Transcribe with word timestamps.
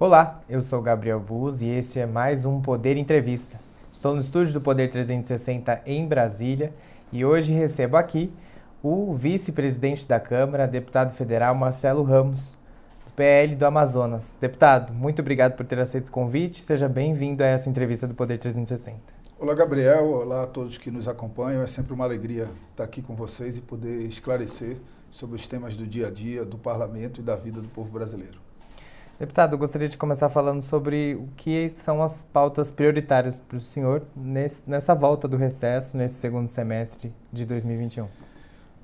Olá, 0.00 0.40
eu 0.48 0.62
sou 0.62 0.80
Gabriel 0.80 1.18
Buz 1.18 1.60
e 1.60 1.66
esse 1.66 1.98
é 1.98 2.06
mais 2.06 2.44
um 2.44 2.62
Poder 2.62 2.96
Entrevista. 2.96 3.58
Estou 3.92 4.14
no 4.14 4.20
estúdio 4.20 4.52
do 4.52 4.60
Poder 4.60 4.92
360 4.92 5.82
em 5.84 6.06
Brasília 6.06 6.72
e 7.10 7.24
hoje 7.24 7.52
recebo 7.52 7.96
aqui 7.96 8.32
o 8.80 9.12
vice-presidente 9.16 10.06
da 10.06 10.20
Câmara, 10.20 10.68
deputado 10.68 11.12
federal 11.14 11.52
Marcelo 11.56 12.04
Ramos, 12.04 12.56
do 13.06 13.10
PL 13.16 13.56
do 13.56 13.66
Amazonas. 13.66 14.36
Deputado, 14.40 14.94
muito 14.94 15.20
obrigado 15.20 15.56
por 15.56 15.66
ter 15.66 15.80
aceito 15.80 16.10
o 16.10 16.12
convite. 16.12 16.62
Seja 16.62 16.88
bem-vindo 16.88 17.42
a 17.42 17.46
essa 17.46 17.68
entrevista 17.68 18.06
do 18.06 18.14
Poder 18.14 18.38
360. 18.38 19.00
Olá, 19.36 19.52
Gabriel. 19.52 20.12
Olá 20.12 20.44
a 20.44 20.46
todos 20.46 20.78
que 20.78 20.92
nos 20.92 21.08
acompanham. 21.08 21.60
É 21.60 21.66
sempre 21.66 21.92
uma 21.92 22.04
alegria 22.04 22.48
estar 22.70 22.84
aqui 22.84 23.02
com 23.02 23.16
vocês 23.16 23.56
e 23.56 23.60
poder 23.60 24.04
esclarecer 24.04 24.76
sobre 25.10 25.34
os 25.34 25.44
temas 25.48 25.74
do 25.74 25.84
dia 25.84 26.06
a 26.06 26.10
dia, 26.10 26.44
do 26.44 26.56
parlamento 26.56 27.18
e 27.18 27.22
da 27.24 27.34
vida 27.34 27.60
do 27.60 27.68
povo 27.68 27.90
brasileiro. 27.90 28.46
Deputado, 29.18 29.54
eu 29.54 29.58
gostaria 29.58 29.88
de 29.88 29.96
começar 29.96 30.28
falando 30.28 30.62
sobre 30.62 31.16
o 31.16 31.26
que 31.36 31.68
são 31.70 32.04
as 32.04 32.22
pautas 32.22 32.70
prioritárias 32.70 33.40
para 33.40 33.56
o 33.56 33.60
senhor 33.60 34.06
nesse, 34.14 34.62
nessa 34.64 34.94
volta 34.94 35.26
do 35.26 35.36
recesso, 35.36 35.96
nesse 35.96 36.14
segundo 36.14 36.46
semestre 36.46 37.12
de 37.32 37.44
2021. 37.44 38.06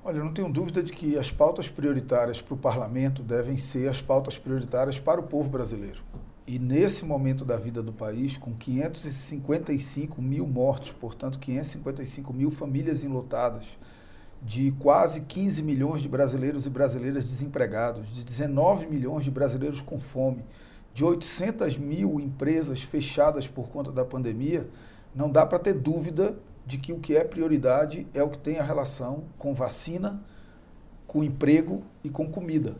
Olha, 0.03 0.21
não 0.21 0.33
tenho 0.33 0.51
dúvida 0.51 0.83
de 0.83 0.91
que 0.91 1.17
as 1.17 1.31
pautas 1.31 1.69
prioritárias 1.69 2.41
para 2.41 2.53
o 2.53 2.57
parlamento 2.57 3.23
devem 3.23 3.55
ser 3.55 3.87
as 3.87 4.01
pautas 4.01 4.37
prioritárias 4.37 4.99
para 4.99 5.21
o 5.21 5.23
povo 5.23 5.47
brasileiro. 5.47 6.03
E 6.45 6.59
nesse 6.59 7.05
momento 7.05 7.45
da 7.45 7.55
vida 7.55 7.81
do 7.81 7.93
país, 7.93 8.35
com 8.35 8.53
555 8.53 10.21
mil 10.21 10.45
mortos, 10.45 10.91
portanto, 10.91 11.39
555 11.39 12.33
mil 12.33 12.51
famílias 12.51 13.05
enlutadas, 13.05 13.77
de 14.45 14.71
quase 14.73 15.21
15 15.21 15.63
milhões 15.63 16.03
de 16.03 16.07
brasileiros 16.07 16.67
e 16.67 16.69
brasileiras 16.69 17.25
desempregados, 17.25 18.07
de 18.13 18.23
19 18.23 18.85
milhões 18.85 19.23
de 19.23 19.31
brasileiros 19.31 19.81
com 19.81 19.99
fome, 19.99 20.45
de 20.93 21.03
800 21.03 21.79
mil 21.79 22.19
empresas 22.19 22.83
fechadas 22.83 23.47
por 23.47 23.69
conta 23.69 23.91
da 23.91 24.05
pandemia, 24.05 24.69
não 25.15 25.31
dá 25.31 25.47
para 25.47 25.57
ter 25.57 25.73
dúvida 25.73 26.37
de 26.63 26.77
que 26.77 26.93
o 26.93 26.99
que 26.99 27.17
é 27.17 27.23
prioridade 27.23 28.05
é 28.13 28.21
o 28.21 28.29
que 28.29 28.37
tem 28.37 28.59
a 28.59 28.63
relação 28.63 29.23
com 29.39 29.51
vacina, 29.51 30.21
com 31.07 31.23
emprego 31.23 31.83
e 32.03 32.09
com 32.09 32.29
comida. 32.29 32.75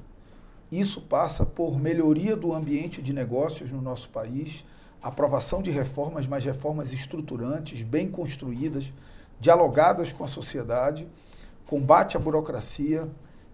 Isso 0.72 1.02
passa 1.02 1.46
por 1.46 1.80
melhoria 1.80 2.36
do 2.36 2.54
ambiente 2.54 3.02
de 3.02 3.12
negócios 3.12 3.72
no 3.72 3.82
nosso 3.82 4.10
país, 4.10 4.64
aprovação 5.02 5.64
de 5.64 5.72
reformas, 5.72 6.28
mas 6.28 6.46
reformas 6.46 6.94
estruturantes, 6.94 7.82
bem 7.82 8.10
construídas, 8.10 8.94
dialogadas 9.40 10.14
com 10.14 10.24
a 10.24 10.28
sociedade 10.28 11.08
combate 11.66 12.16
à 12.16 12.20
burocracia, 12.20 13.08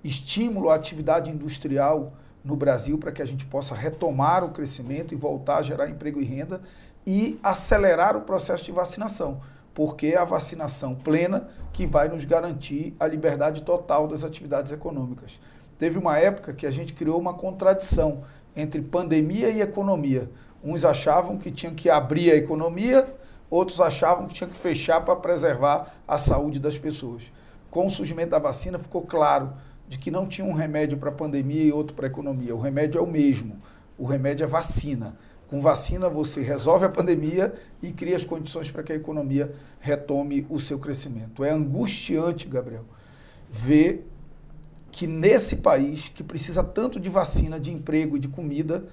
estímulo 0.04 0.70
à 0.70 0.76
atividade 0.76 1.31
industrial 1.31 2.14
no 2.44 2.56
Brasil 2.56 2.98
para 2.98 3.12
que 3.12 3.22
a 3.22 3.26
gente 3.26 3.45
possa 3.45 3.76
retomar 3.76 4.44
o 4.44 4.50
crescimento 4.50 5.14
e 5.14 5.17
voltar 5.17 5.58
a 5.58 5.62
gerar 5.62 5.90
emprego 5.90 6.20
e 6.20 6.26
renda 6.26 6.62
e 7.06 7.39
acelerar 7.42 8.16
o 8.17 8.22
processo 8.22 8.66
de 8.66 8.72
vacinação, 8.72 9.42
porque 9.73 10.08
é 10.08 10.17
a 10.17 10.26
vacinação 10.26 10.95
plena 10.95 11.48
que 11.72 11.86
vai 11.86 12.08
nos 12.08 12.26
garantir 12.26 12.95
a 13.00 13.08
liberdade 13.08 13.62
total 13.64 14.08
das 14.08 14.23
atividades 14.23 14.72
econômicas. 14.72 15.39
Teve 15.78 15.98
uma 15.98 16.17
época 16.17 16.54
que 16.54 16.67
a 16.67 16.72
gente 16.72 16.94
criou 16.94 17.20
uma 17.20 17.34
contradição 17.34 18.23
entre 18.56 18.82
pandemia 18.82 19.50
e 19.50 19.62
economia. 19.62 20.30
Uns 20.64 20.86
achavam 20.86 21.38
que 21.38 21.50
tinham 21.50 21.73
que 21.73 21.89
abrir 21.89 22.32
a 22.32 22.36
economia, 22.36 23.12
outros 23.50 23.82
achavam 23.82 24.28
que 24.28 24.34
tinham 24.34 24.52
que 24.52 24.58
fechar 24.58 25.02
para 25.02 25.16
preservar 25.16 25.95
a 26.08 26.17
saúde 26.17 26.59
das 26.59 26.78
pessoas 26.78 27.32
com 27.72 27.88
o 27.88 27.89
surgimento 27.89 28.31
da 28.31 28.38
vacina, 28.38 28.77
ficou 28.77 29.02
claro 29.02 29.53
de 29.88 29.97
que 29.97 30.11
não 30.11 30.27
tinha 30.27 30.45
um 30.45 30.52
remédio 30.52 30.97
para 30.97 31.09
a 31.09 31.14
pandemia 31.14 31.64
e 31.64 31.72
outro 31.72 31.95
para 31.95 32.05
a 32.05 32.09
economia. 32.09 32.53
O 32.53 32.59
remédio 32.59 33.00
é 33.00 33.02
o 33.02 33.08
mesmo. 33.08 33.59
O 33.97 34.05
remédio 34.05 34.44
é 34.44 34.47
vacina. 34.47 35.17
Com 35.48 35.61
vacina, 35.61 36.10
você 36.10 36.42
resolve 36.42 36.86
a 36.86 36.89
pandemia 36.89 37.54
e 37.81 37.92
cria 37.92 38.15
as 38.17 38.26
condições 38.26 38.70
para 38.70 38.83
que 38.83 38.92
a 38.92 38.95
economia 38.95 39.55
retome 39.80 40.45
o 40.49 40.60
seu 40.60 40.77
crescimento. 40.77 41.45
É 41.45 41.52
angustiante, 41.52 42.45
Gabriel, 42.45 42.86
ver 43.49 44.05
que 44.92 45.08
nesse 45.08 45.58
país, 45.58 46.10
que 46.10 46.23
precisa 46.23 46.61
tanto 46.61 46.99
de 46.99 47.10
vacina, 47.10 47.58
de 47.58 47.71
emprego 47.71 48.17
e 48.17 48.20
de 48.20 48.27
comida, 48.27 48.86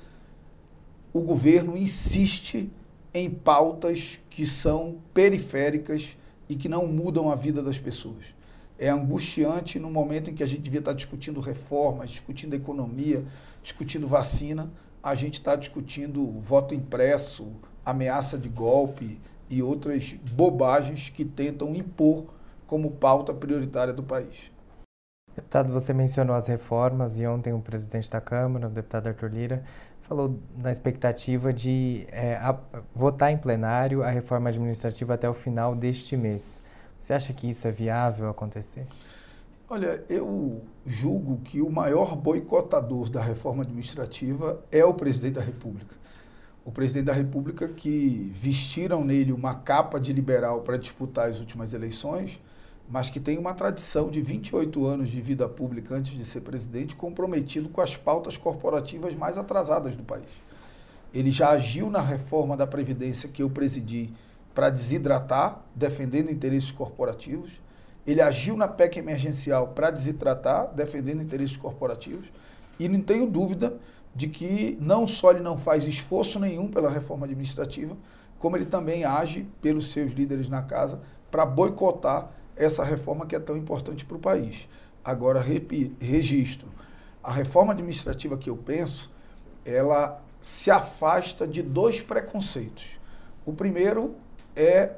o 1.12 1.22
governo 1.22 1.76
insiste 1.76 2.70
em 3.12 3.28
pautas 3.28 4.20
que 4.30 4.46
são 4.46 4.98
periféricas 5.12 6.16
e 6.48 6.54
que 6.54 6.68
não 6.68 6.86
mudam 6.86 7.28
a 7.30 7.34
vida 7.34 7.60
das 7.60 7.78
pessoas 7.78 8.37
é 8.78 8.88
angustiante 8.88 9.78
no 9.78 9.90
momento 9.90 10.30
em 10.30 10.34
que 10.34 10.42
a 10.42 10.46
gente 10.46 10.62
devia 10.62 10.78
estar 10.78 10.92
discutindo 10.92 11.40
reformas, 11.40 12.10
discutindo 12.10 12.54
economia, 12.54 13.24
discutindo 13.62 14.06
vacina, 14.06 14.70
a 15.02 15.14
gente 15.14 15.34
está 15.34 15.56
discutindo 15.56 16.24
voto 16.40 16.74
impresso, 16.74 17.50
ameaça 17.84 18.38
de 18.38 18.48
golpe 18.48 19.20
e 19.50 19.62
outras 19.62 20.12
bobagens 20.12 21.08
que 21.08 21.24
tentam 21.24 21.74
impor 21.74 22.26
como 22.66 22.90
pauta 22.92 23.32
prioritária 23.32 23.92
do 23.92 24.02
país. 24.02 24.52
Deputado, 25.34 25.72
você 25.72 25.92
mencionou 25.92 26.34
as 26.34 26.46
reformas 26.48 27.18
e 27.18 27.26
ontem 27.26 27.52
o 27.52 27.60
presidente 27.60 28.10
da 28.10 28.20
Câmara, 28.20 28.66
o 28.66 28.70
deputado 28.70 29.06
Arthur 29.06 29.30
Lira, 29.30 29.64
falou 30.02 30.38
na 30.60 30.70
expectativa 30.70 31.52
de 31.52 32.06
é, 32.10 32.34
a, 32.36 32.58
votar 32.94 33.30
em 33.30 33.36
plenário 33.36 34.02
a 34.02 34.10
reforma 34.10 34.48
administrativa 34.48 35.14
até 35.14 35.28
o 35.28 35.34
final 35.34 35.74
deste 35.74 36.16
mês. 36.16 36.62
Você 36.98 37.12
acha 37.12 37.32
que 37.32 37.48
isso 37.48 37.66
é 37.66 37.70
viável 37.70 38.28
acontecer? 38.28 38.86
Olha, 39.70 40.02
eu 40.08 40.62
julgo 40.86 41.38
que 41.38 41.60
o 41.60 41.70
maior 41.70 42.16
boicotador 42.16 43.10
da 43.10 43.20
reforma 43.20 43.62
administrativa 43.62 44.64
é 44.72 44.84
o 44.84 44.94
presidente 44.94 45.34
da 45.34 45.42
República. 45.42 45.94
O 46.64 46.72
presidente 46.72 47.04
da 47.04 47.12
República 47.12 47.68
que 47.68 48.32
vestiram 48.34 49.04
nele 49.04 49.32
uma 49.32 49.54
capa 49.54 50.00
de 50.00 50.12
liberal 50.12 50.62
para 50.62 50.78
disputar 50.78 51.30
as 51.30 51.38
últimas 51.38 51.74
eleições, 51.74 52.40
mas 52.88 53.10
que 53.10 53.20
tem 53.20 53.36
uma 53.36 53.52
tradição 53.52 54.10
de 54.10 54.22
28 54.22 54.86
anos 54.86 55.10
de 55.10 55.20
vida 55.20 55.46
pública 55.48 55.94
antes 55.94 56.12
de 56.12 56.24
ser 56.24 56.40
presidente, 56.40 56.96
comprometido 56.96 57.68
com 57.68 57.82
as 57.82 57.94
pautas 57.94 58.38
corporativas 58.38 59.14
mais 59.14 59.36
atrasadas 59.36 59.94
do 59.94 60.02
país. 60.02 60.28
Ele 61.12 61.30
já 61.30 61.50
agiu 61.50 61.90
na 61.90 62.00
reforma 62.00 62.56
da 62.56 62.66
Previdência 62.66 63.28
que 63.28 63.42
eu 63.42 63.50
presidi 63.50 64.10
para 64.58 64.70
desidratar, 64.70 65.62
defendendo 65.72 66.32
interesses 66.32 66.72
corporativos. 66.72 67.60
Ele 68.04 68.20
agiu 68.20 68.56
na 68.56 68.66
PEC 68.66 68.98
emergencial 68.98 69.68
para 69.68 69.88
desidratar, 69.88 70.74
defendendo 70.74 71.22
interesses 71.22 71.56
corporativos. 71.56 72.26
E 72.76 72.88
não 72.88 73.00
tenho 73.00 73.24
dúvida 73.24 73.78
de 74.12 74.26
que 74.26 74.76
não 74.80 75.06
só 75.06 75.30
ele 75.30 75.38
não 75.44 75.56
faz 75.56 75.84
esforço 75.84 76.40
nenhum 76.40 76.66
pela 76.66 76.90
reforma 76.90 77.24
administrativa, 77.24 77.96
como 78.36 78.56
ele 78.56 78.64
também 78.64 79.04
age 79.04 79.46
pelos 79.62 79.92
seus 79.92 80.10
líderes 80.10 80.48
na 80.48 80.60
casa 80.60 81.00
para 81.30 81.46
boicotar 81.46 82.28
essa 82.56 82.82
reforma 82.82 83.26
que 83.26 83.36
é 83.36 83.40
tão 83.40 83.56
importante 83.56 84.04
para 84.04 84.16
o 84.16 84.20
país. 84.20 84.68
Agora, 85.04 85.40
registro, 86.00 86.66
a 87.22 87.30
reforma 87.30 87.74
administrativa 87.74 88.36
que 88.36 88.50
eu 88.50 88.56
penso, 88.56 89.08
ela 89.64 90.20
se 90.42 90.68
afasta 90.68 91.46
de 91.46 91.62
dois 91.62 92.00
preconceitos. 92.00 92.98
O 93.46 93.52
primeiro 93.52 94.16
é 94.58 94.96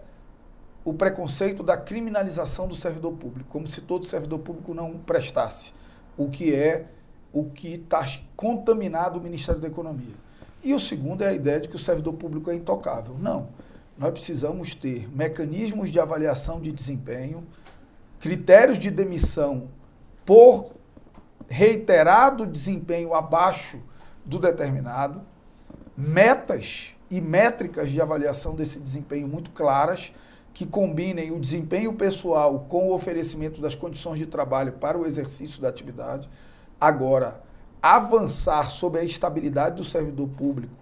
o 0.85 0.95
preconceito 0.95 1.63
da 1.63 1.77
criminalização 1.77 2.67
do 2.67 2.75
servidor 2.75 3.13
público, 3.13 3.51
como 3.51 3.67
se 3.67 3.81
todo 3.83 4.07
servidor 4.07 4.39
público 4.39 4.73
não 4.73 4.99
prestasse, 4.99 5.73
o 6.17 6.29
que 6.31 6.55
é 6.55 6.87
o 7.33 7.45
que 7.45 7.75
está 7.75 8.05
contaminado 8.35 9.19
o 9.19 9.23
Ministério 9.23 9.61
da 9.61 9.69
Economia. 9.69 10.15
E 10.63 10.75
o 10.75 10.79
segundo 10.79 11.23
é 11.23 11.29
a 11.29 11.33
ideia 11.33 11.61
de 11.61 11.69
que 11.69 11.77
o 11.77 11.79
servidor 11.79 12.15
público 12.15 12.51
é 12.51 12.55
intocável. 12.55 13.17
Não. 13.19 13.49
Nós 13.97 14.11
precisamos 14.11 14.75
ter 14.75 15.09
mecanismos 15.15 15.91
de 15.91 16.01
avaliação 16.01 16.61
de 16.61 16.73
desempenho, 16.73 17.47
critérios 18.19 18.79
de 18.79 18.91
demissão 18.91 19.69
por 20.25 20.73
reiterado 21.49 22.47
desempenho 22.47 23.15
abaixo 23.15 23.81
do 24.25 24.39
determinado, 24.39 25.23
metas 25.97 26.95
e 27.11 27.21
métricas 27.21 27.91
de 27.91 28.01
avaliação 28.01 28.55
desse 28.55 28.79
desempenho 28.79 29.27
muito 29.27 29.51
claras, 29.51 30.13
que 30.55 30.65
combinem 30.65 31.33
o 31.33 31.41
desempenho 31.41 31.93
pessoal 31.93 32.67
com 32.69 32.89
o 32.89 32.95
oferecimento 32.95 33.61
das 33.61 33.75
condições 33.75 34.19
de 34.19 34.27
trabalho 34.27 34.75
para 34.75 34.99
o 34.99 35.07
exercício 35.07 35.61
da 35.61 35.69
atividade. 35.69 36.29
Agora, 36.81 37.43
avançar 37.83 38.71
sobre 38.71 39.01
a 39.01 39.05
estabilidade 39.05 39.77
do 39.77 39.85
servidor 39.85 40.29
público, 40.29 40.75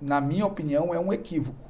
na 0.00 0.20
minha 0.20 0.46
opinião, 0.46 0.94
é 0.94 1.00
um 1.00 1.12
equívoco. 1.12 1.68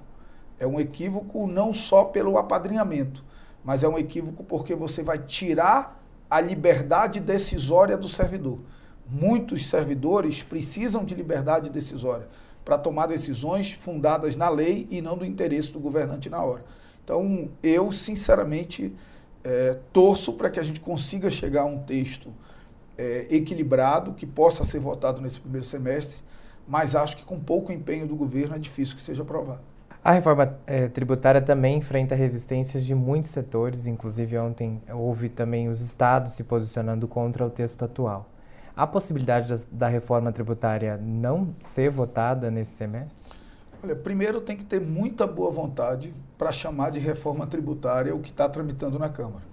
É 0.59 0.67
um 0.67 0.79
equívoco 0.79 1.47
não 1.47 1.73
só 1.73 2.05
pelo 2.05 2.37
apadrinhamento, 2.37 3.25
mas 3.65 3.83
é 3.83 3.89
um 3.89 3.99
equívoco 3.99 4.45
porque 4.45 4.75
você 4.75 5.03
vai 5.03 5.19
tirar 5.19 6.03
a 6.29 6.41
liberdade 6.41 7.19
decisória 7.19 7.97
do 7.97 8.09
servidor. 8.09 8.61
Muitos 9.09 9.69
servidores 9.69 10.43
precisam 10.43 11.05
de 11.05 11.15
liberdade 11.15 11.71
decisória 11.71 12.29
para 12.65 12.79
tomar 12.79 13.07
decisões 13.07 13.73
fundadas 13.73 14.37
na 14.37 14.49
lei 14.49 14.87
e 14.91 15.01
não 15.01 15.17
do 15.17 15.25
interesse 15.25 15.73
do 15.73 15.81
governante 15.81 16.29
na 16.29 16.43
hora. 16.43 16.65
Então, 17.03 17.49
eu, 17.63 17.91
sinceramente, 17.91 18.95
é, 19.43 19.79
torço 19.93 20.35
para 20.35 20.51
que 20.51 20.61
a 20.61 20.63
gente 20.63 20.81
consiga 20.81 21.31
chegar 21.31 21.63
a 21.63 21.67
um 21.67 21.79
texto 21.79 22.33
é, 22.97 23.27
equilibrado, 23.31 24.13
que 24.13 24.27
possa 24.27 24.63
ser 24.65 24.79
votado 24.79 25.21
nesse 25.21 25.41
primeiro 25.41 25.67
semestre, 25.67 26.23
mas 26.69 26.95
acho 26.95 27.17
que 27.17 27.25
com 27.25 27.41
pouco 27.41 27.73
empenho 27.73 28.07
do 28.07 28.15
governo 28.15 28.55
é 28.55 28.59
difícil 28.59 28.95
que 28.97 29.03
seja 29.03 29.23
aprovado. 29.23 29.61
A 30.03 30.13
reforma 30.13 30.59
é, 30.67 30.89
tributária 30.89 31.43
também 31.43 31.77
enfrenta 31.77 32.15
resistências 32.15 32.87
de 32.87 32.95
muitos 32.95 33.31
setores, 33.31 33.87
inclusive 33.87 34.39
ontem 34.39 34.81
houve 34.91 35.29
também 35.29 35.69
os 35.69 35.83
estados 35.83 36.33
se 36.33 36.45
posicionando 36.45 37.07
contra 37.07 37.45
o 37.45 37.51
texto 37.51 37.85
atual. 37.85 38.27
Há 38.81 38.87
possibilidade 38.87 39.67
da 39.71 39.89
reforma 39.89 40.33
tributária 40.33 40.97
não 40.97 41.55
ser 41.61 41.91
votada 41.91 42.51
nesse 42.51 42.71
semestre? 42.71 43.31
Olha, 43.85 43.95
primeiro 43.95 44.41
tem 44.41 44.57
que 44.57 44.65
ter 44.65 44.81
muita 44.81 45.27
boa 45.27 45.51
vontade 45.51 46.15
para 46.39 46.51
chamar 46.51 46.89
de 46.89 46.99
reforma 46.99 47.47
tributária 47.47 48.17
o 48.17 48.21
que 48.21 48.31
está 48.31 48.49
tramitando 48.49 48.99
na 48.99 49.11
Câmara. 49.11 49.45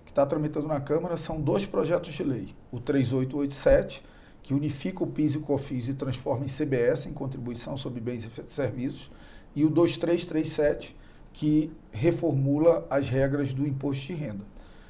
O 0.00 0.04
que 0.06 0.10
está 0.10 0.24
tramitando 0.24 0.68
na 0.68 0.80
Câmara 0.80 1.18
são 1.18 1.38
dois 1.38 1.66
projetos 1.66 2.14
de 2.14 2.24
lei. 2.24 2.56
O 2.70 2.80
3887, 2.80 4.02
que 4.42 4.54
unifica 4.54 5.04
o 5.04 5.06
PIS 5.06 5.34
e 5.34 5.36
o 5.36 5.42
COFINS 5.42 5.90
e 5.90 5.92
transforma 5.92 6.46
em 6.46 6.48
CBS, 6.48 7.04
em 7.04 7.12
Contribuição 7.12 7.76
sobre 7.76 8.00
Bens 8.00 8.24
e 8.24 8.50
Serviços, 8.50 9.10
e 9.54 9.66
o 9.66 9.68
2337, 9.68 10.96
que 11.30 11.70
reformula 11.90 12.86
as 12.88 13.10
regras 13.10 13.52
do 13.52 13.66
imposto 13.66 14.06
de 14.06 14.14
renda. 14.14 14.46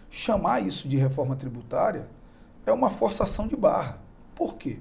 Chamar 0.09 0.61
isso 0.61 0.87
de 0.87 0.97
reforma 0.97 1.35
tributária 1.35 2.07
é 2.67 2.73
uma 2.73 2.91
forçação 2.91 3.47
de 3.47 3.57
barra. 3.57 4.01
Por 4.35 4.57
quê? 4.57 4.81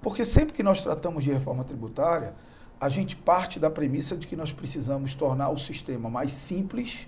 Porque 0.00 0.24
sempre 0.24 0.54
que 0.54 0.62
nós 0.62 0.80
tratamos 0.80 1.24
de 1.24 1.32
reforma 1.32 1.64
tributária, 1.64 2.34
a 2.80 2.88
gente 2.88 3.14
parte 3.14 3.60
da 3.60 3.70
premissa 3.70 4.16
de 4.16 4.26
que 4.26 4.34
nós 4.34 4.52
precisamos 4.52 5.14
tornar 5.14 5.50
o 5.50 5.58
sistema 5.58 6.08
mais 6.08 6.32
simples 6.32 7.06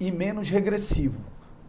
e 0.00 0.10
menos 0.10 0.48
regressivo. 0.48 1.20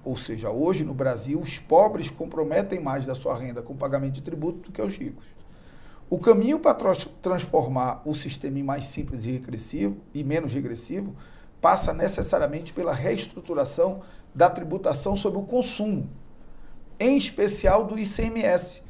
Ou 0.04 0.16
seja, 0.16 0.50
hoje 0.50 0.86
no 0.86 0.94
Brasil, 0.94 1.40
os 1.40 1.60
pobres 1.60 2.10
comprometem 2.10 2.80
mais 2.80 3.06
da 3.06 3.14
sua 3.14 3.38
renda 3.38 3.62
com 3.62 3.76
pagamento 3.76 4.14
de 4.14 4.22
tributo 4.22 4.70
do 4.70 4.72
que 4.72 4.82
os 4.82 4.96
ricos. 4.96 5.26
O 6.10 6.18
caminho 6.18 6.60
para 6.60 6.76
transformar 7.22 8.02
o 8.06 8.16
sistema 8.16 8.58
em 8.58 8.64
mais 8.64 8.86
simples 8.86 9.26
e 9.26 9.32
regressivo 9.32 9.98
e 10.14 10.24
menos 10.24 10.54
regressivo 10.54 11.14
passa 11.62 11.94
necessariamente 11.94 12.74
pela 12.74 12.94
reestruturação 12.94 14.02
da 14.34 14.50
tributação 14.50 15.16
sobre 15.16 15.40
o 15.40 15.44
consumo, 15.44 16.10
em 17.00 17.18
especial 17.18 17.86
do 17.86 17.98
ICMS, 17.98 18.82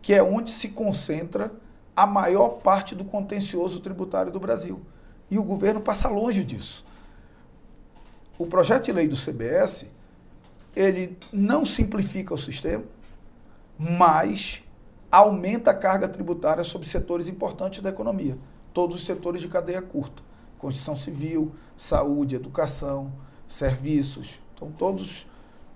que 0.00 0.14
é 0.14 0.22
onde 0.22 0.50
se 0.50 0.68
concentra 0.68 1.52
a 1.96 2.06
maior 2.06 2.60
parte 2.60 2.94
do 2.94 3.04
contencioso 3.04 3.80
tributário 3.80 4.30
do 4.30 4.38
Brasil. 4.38 4.80
E 5.30 5.38
o 5.38 5.42
governo 5.42 5.80
passa 5.80 6.08
longe 6.08 6.44
disso. 6.44 6.86
O 8.38 8.46
projeto 8.46 8.84
de 8.84 8.92
lei 8.92 9.08
do 9.08 9.16
CBS, 9.16 9.90
ele 10.76 11.18
não 11.32 11.64
simplifica 11.64 12.32
o 12.32 12.38
sistema, 12.38 12.84
mas 13.76 14.62
aumenta 15.10 15.72
a 15.72 15.74
carga 15.74 16.08
tributária 16.08 16.62
sobre 16.62 16.88
setores 16.88 17.28
importantes 17.28 17.80
da 17.80 17.90
economia, 17.90 18.38
todos 18.72 18.96
os 18.96 19.06
setores 19.06 19.40
de 19.40 19.48
cadeia 19.48 19.82
curta, 19.82 20.22
construção 20.58 20.94
civil, 20.94 21.52
saúde, 21.76 22.36
educação, 22.36 23.12
serviços, 23.48 24.40
então 24.54 24.70
todos 24.70 25.26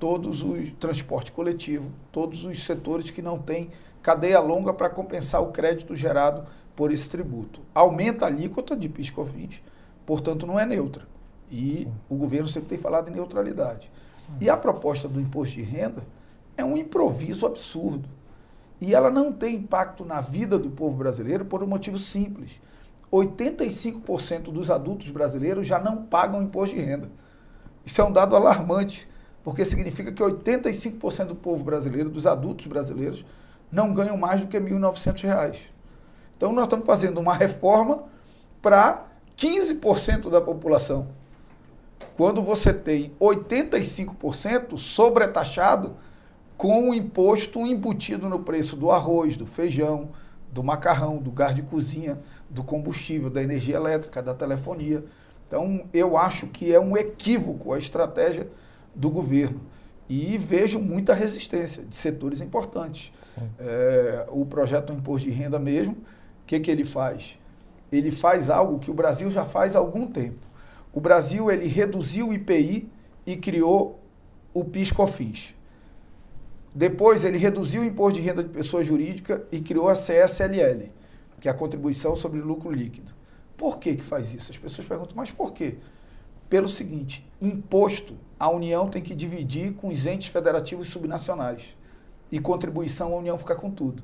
todos 0.02 0.42
os 0.42 0.72
transporte 0.80 1.30
coletivo, 1.30 1.92
todos 2.10 2.44
os 2.44 2.64
setores 2.64 3.08
que 3.08 3.22
não 3.22 3.38
têm 3.38 3.70
cadeia 4.02 4.40
longa 4.40 4.74
para 4.74 4.90
compensar 4.90 5.40
o 5.40 5.52
crédito 5.52 5.94
gerado 5.94 6.44
por 6.74 6.90
esse 6.90 7.08
tributo. 7.08 7.60
Aumenta 7.72 8.24
a 8.24 8.28
alíquota 8.28 8.74
de 8.74 8.88
PIS 8.88 9.10
COFINS, 9.10 9.62
portanto 10.04 10.44
não 10.44 10.58
é 10.58 10.66
neutra. 10.66 11.06
E 11.48 11.84
Sim. 11.84 11.92
o 12.08 12.16
governo 12.16 12.48
sempre 12.48 12.70
tem 12.70 12.78
falado 12.78 13.10
em 13.10 13.12
neutralidade. 13.12 13.92
Hum. 14.28 14.38
E 14.40 14.50
a 14.50 14.56
proposta 14.56 15.06
do 15.06 15.20
imposto 15.20 15.54
de 15.54 15.62
renda 15.62 16.02
é 16.56 16.64
um 16.64 16.76
improviso 16.76 17.46
absurdo. 17.46 18.08
E 18.80 18.96
ela 18.96 19.08
não 19.08 19.30
tem 19.30 19.54
impacto 19.54 20.04
na 20.04 20.20
vida 20.20 20.58
do 20.58 20.70
povo 20.70 20.96
brasileiro 20.96 21.44
por 21.44 21.62
um 21.62 21.66
motivo 21.68 21.96
simples. 21.96 22.60
85% 23.12 24.50
dos 24.50 24.68
adultos 24.68 25.10
brasileiros 25.10 25.64
já 25.64 25.78
não 25.78 26.02
pagam 26.02 26.42
imposto 26.42 26.74
de 26.74 26.82
renda. 26.82 27.08
Isso 27.86 28.00
é 28.00 28.04
um 28.04 28.10
dado 28.10 28.34
alarmante, 28.34 29.08
porque 29.44 29.64
significa 29.64 30.12
que 30.12 30.22
85% 30.22 31.26
do 31.26 31.34
povo 31.34 31.64
brasileiro, 31.64 32.08
dos 32.08 32.26
adultos 32.26 32.66
brasileiros, 32.66 33.24
não 33.70 33.92
ganham 33.92 34.16
mais 34.16 34.40
do 34.40 34.46
que 34.46 34.58
R$ 34.58 34.70
1.900. 34.70 35.58
Então, 36.36 36.52
nós 36.52 36.64
estamos 36.64 36.86
fazendo 36.86 37.18
uma 37.18 37.34
reforma 37.34 38.04
para 38.60 39.06
15% 39.36 40.30
da 40.30 40.40
população. 40.40 41.08
Quando 42.16 42.42
você 42.42 42.72
tem 42.72 43.12
85% 43.20 44.78
sobretaxado 44.78 45.96
com 46.56 46.90
o 46.90 46.94
imposto 46.94 47.66
embutido 47.66 48.28
no 48.28 48.40
preço 48.40 48.76
do 48.76 48.90
arroz, 48.90 49.36
do 49.36 49.46
feijão, 49.46 50.10
do 50.52 50.62
macarrão, 50.62 51.16
do 51.16 51.30
gás 51.30 51.54
de 51.54 51.62
cozinha, 51.62 52.20
do 52.48 52.62
combustível, 52.62 53.30
da 53.30 53.42
energia 53.42 53.76
elétrica, 53.76 54.22
da 54.22 54.34
telefonia. 54.34 55.04
Então, 55.48 55.84
eu 55.92 56.16
acho 56.16 56.46
que 56.46 56.72
é 56.72 56.78
um 56.78 56.96
equívoco 56.96 57.72
a 57.72 57.78
estratégia 57.78 58.48
do 58.94 59.10
governo. 59.10 59.60
E 60.08 60.36
vejo 60.36 60.78
muita 60.78 61.14
resistência 61.14 61.82
de 61.82 61.94
setores 61.94 62.40
importantes. 62.40 63.12
É, 63.58 64.26
o 64.30 64.44
projeto 64.44 64.92
do 64.92 64.98
imposto 64.98 65.28
de 65.28 65.34
renda 65.34 65.58
mesmo, 65.58 65.94
o 65.94 66.46
que, 66.46 66.60
que 66.60 66.70
ele 66.70 66.84
faz? 66.84 67.38
Ele 67.90 68.10
faz 68.10 68.50
algo 68.50 68.78
que 68.78 68.90
o 68.90 68.94
Brasil 68.94 69.30
já 69.30 69.44
faz 69.44 69.74
há 69.74 69.78
algum 69.78 70.06
tempo. 70.06 70.46
O 70.92 71.00
Brasil 71.00 71.50
ele 71.50 71.66
reduziu 71.66 72.28
o 72.28 72.34
IPI 72.34 72.88
e 73.26 73.36
criou 73.36 74.00
o 74.52 74.64
PIS-COFINS. 74.64 75.54
Depois 76.74 77.24
ele 77.24 77.38
reduziu 77.38 77.82
o 77.82 77.84
imposto 77.84 78.18
de 78.18 78.24
renda 78.24 78.42
de 78.42 78.48
pessoa 78.48 78.82
jurídica 78.82 79.46
e 79.52 79.60
criou 79.60 79.88
a 79.88 79.94
CSLL, 79.94 80.90
que 81.40 81.48
é 81.48 81.50
a 81.50 81.54
contribuição 81.54 82.16
sobre 82.16 82.40
lucro 82.40 82.70
líquido. 82.70 83.14
Por 83.56 83.78
que 83.78 83.96
que 83.96 84.02
faz 84.02 84.32
isso? 84.34 84.50
As 84.50 84.58
pessoas 84.58 84.86
perguntam, 84.86 85.14
mas 85.16 85.30
por 85.30 85.52
quê? 85.52 85.76
Pelo 86.52 86.68
seguinte, 86.68 87.26
imposto 87.40 88.14
a 88.38 88.50
União 88.50 88.86
tem 88.86 89.00
que 89.00 89.14
dividir 89.14 89.72
com 89.72 89.88
os 89.88 90.04
entes 90.04 90.28
federativos 90.28 90.88
subnacionais 90.88 91.74
e 92.30 92.38
contribuição 92.38 93.14
a 93.14 93.16
União 93.16 93.38
fica 93.38 93.54
com 93.54 93.70
tudo. 93.70 94.02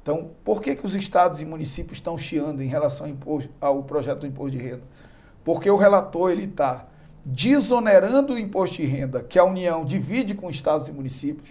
Então, 0.00 0.30
por 0.42 0.62
que, 0.62 0.74
que 0.74 0.86
os 0.86 0.94
estados 0.94 1.42
e 1.42 1.44
municípios 1.44 1.98
estão 1.98 2.16
chiando 2.16 2.62
em 2.62 2.66
relação 2.66 3.04
ao, 3.04 3.12
imposto, 3.12 3.50
ao 3.60 3.82
projeto 3.82 4.20
do 4.20 4.26
imposto 4.26 4.52
de 4.52 4.56
renda? 4.56 4.80
Porque 5.44 5.70
o 5.70 5.76
relator 5.76 6.30
ele 6.30 6.44
está 6.44 6.86
desonerando 7.22 8.32
o 8.32 8.38
imposto 8.38 8.76
de 8.76 8.86
renda 8.86 9.22
que 9.22 9.38
a 9.38 9.44
União 9.44 9.84
divide 9.84 10.32
com 10.32 10.48
estados 10.48 10.88
e 10.88 10.92
municípios 10.92 11.50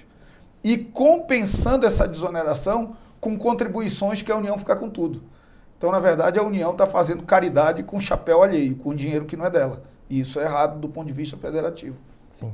e 0.63 0.79
compensando 0.79 1.85
essa 1.85 2.07
desoneração 2.07 2.97
com 3.21 3.37
contribuições 3.37 4.23
que 4.23 4.31
a 4.31 4.35
União 4.35 4.57
fica 4.57 4.75
com 4.75 4.89
tudo. 4.89 5.21
Então, 5.77 5.91
na 5.91 5.99
verdade, 5.99 6.39
a 6.39 6.43
União 6.43 6.71
está 6.71 6.87
fazendo 6.87 7.21
caridade 7.21 7.83
com 7.83 8.01
chapéu 8.01 8.41
alheio, 8.41 8.75
com 8.77 8.95
dinheiro 8.95 9.25
que 9.25 9.37
não 9.37 9.45
é 9.45 9.51
dela. 9.51 9.83
E 10.09 10.19
isso 10.19 10.39
é 10.39 10.43
errado 10.43 10.79
do 10.79 10.89
ponto 10.89 11.07
de 11.07 11.13
vista 11.13 11.37
federativo. 11.37 11.97
Sim. 12.29 12.53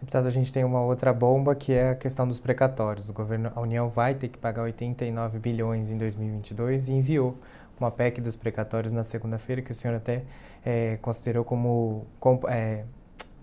Deputado, 0.00 0.26
a 0.26 0.30
gente 0.30 0.52
tem 0.52 0.64
uma 0.64 0.80
outra 0.80 1.12
bomba 1.12 1.54
que 1.54 1.72
é 1.72 1.90
a 1.90 1.94
questão 1.94 2.26
dos 2.26 2.38
precatórios. 2.38 3.08
O 3.08 3.12
governo, 3.12 3.50
a 3.54 3.60
União 3.60 3.88
vai 3.88 4.14
ter 4.14 4.28
que 4.28 4.38
pagar 4.38 4.62
89 4.62 5.38
bilhões 5.38 5.90
em 5.90 5.98
2022 5.98 6.88
e 6.88 6.92
enviou 6.92 7.36
uma 7.78 7.90
PEC 7.90 8.20
dos 8.20 8.36
precatórios 8.36 8.92
na 8.92 9.02
segunda-feira 9.02 9.62
que 9.62 9.70
o 9.70 9.74
senhor 9.74 9.96
até 9.96 10.22
é, 10.64 10.98
considerou 11.02 11.44
como 11.44 12.06
é, 12.48 12.84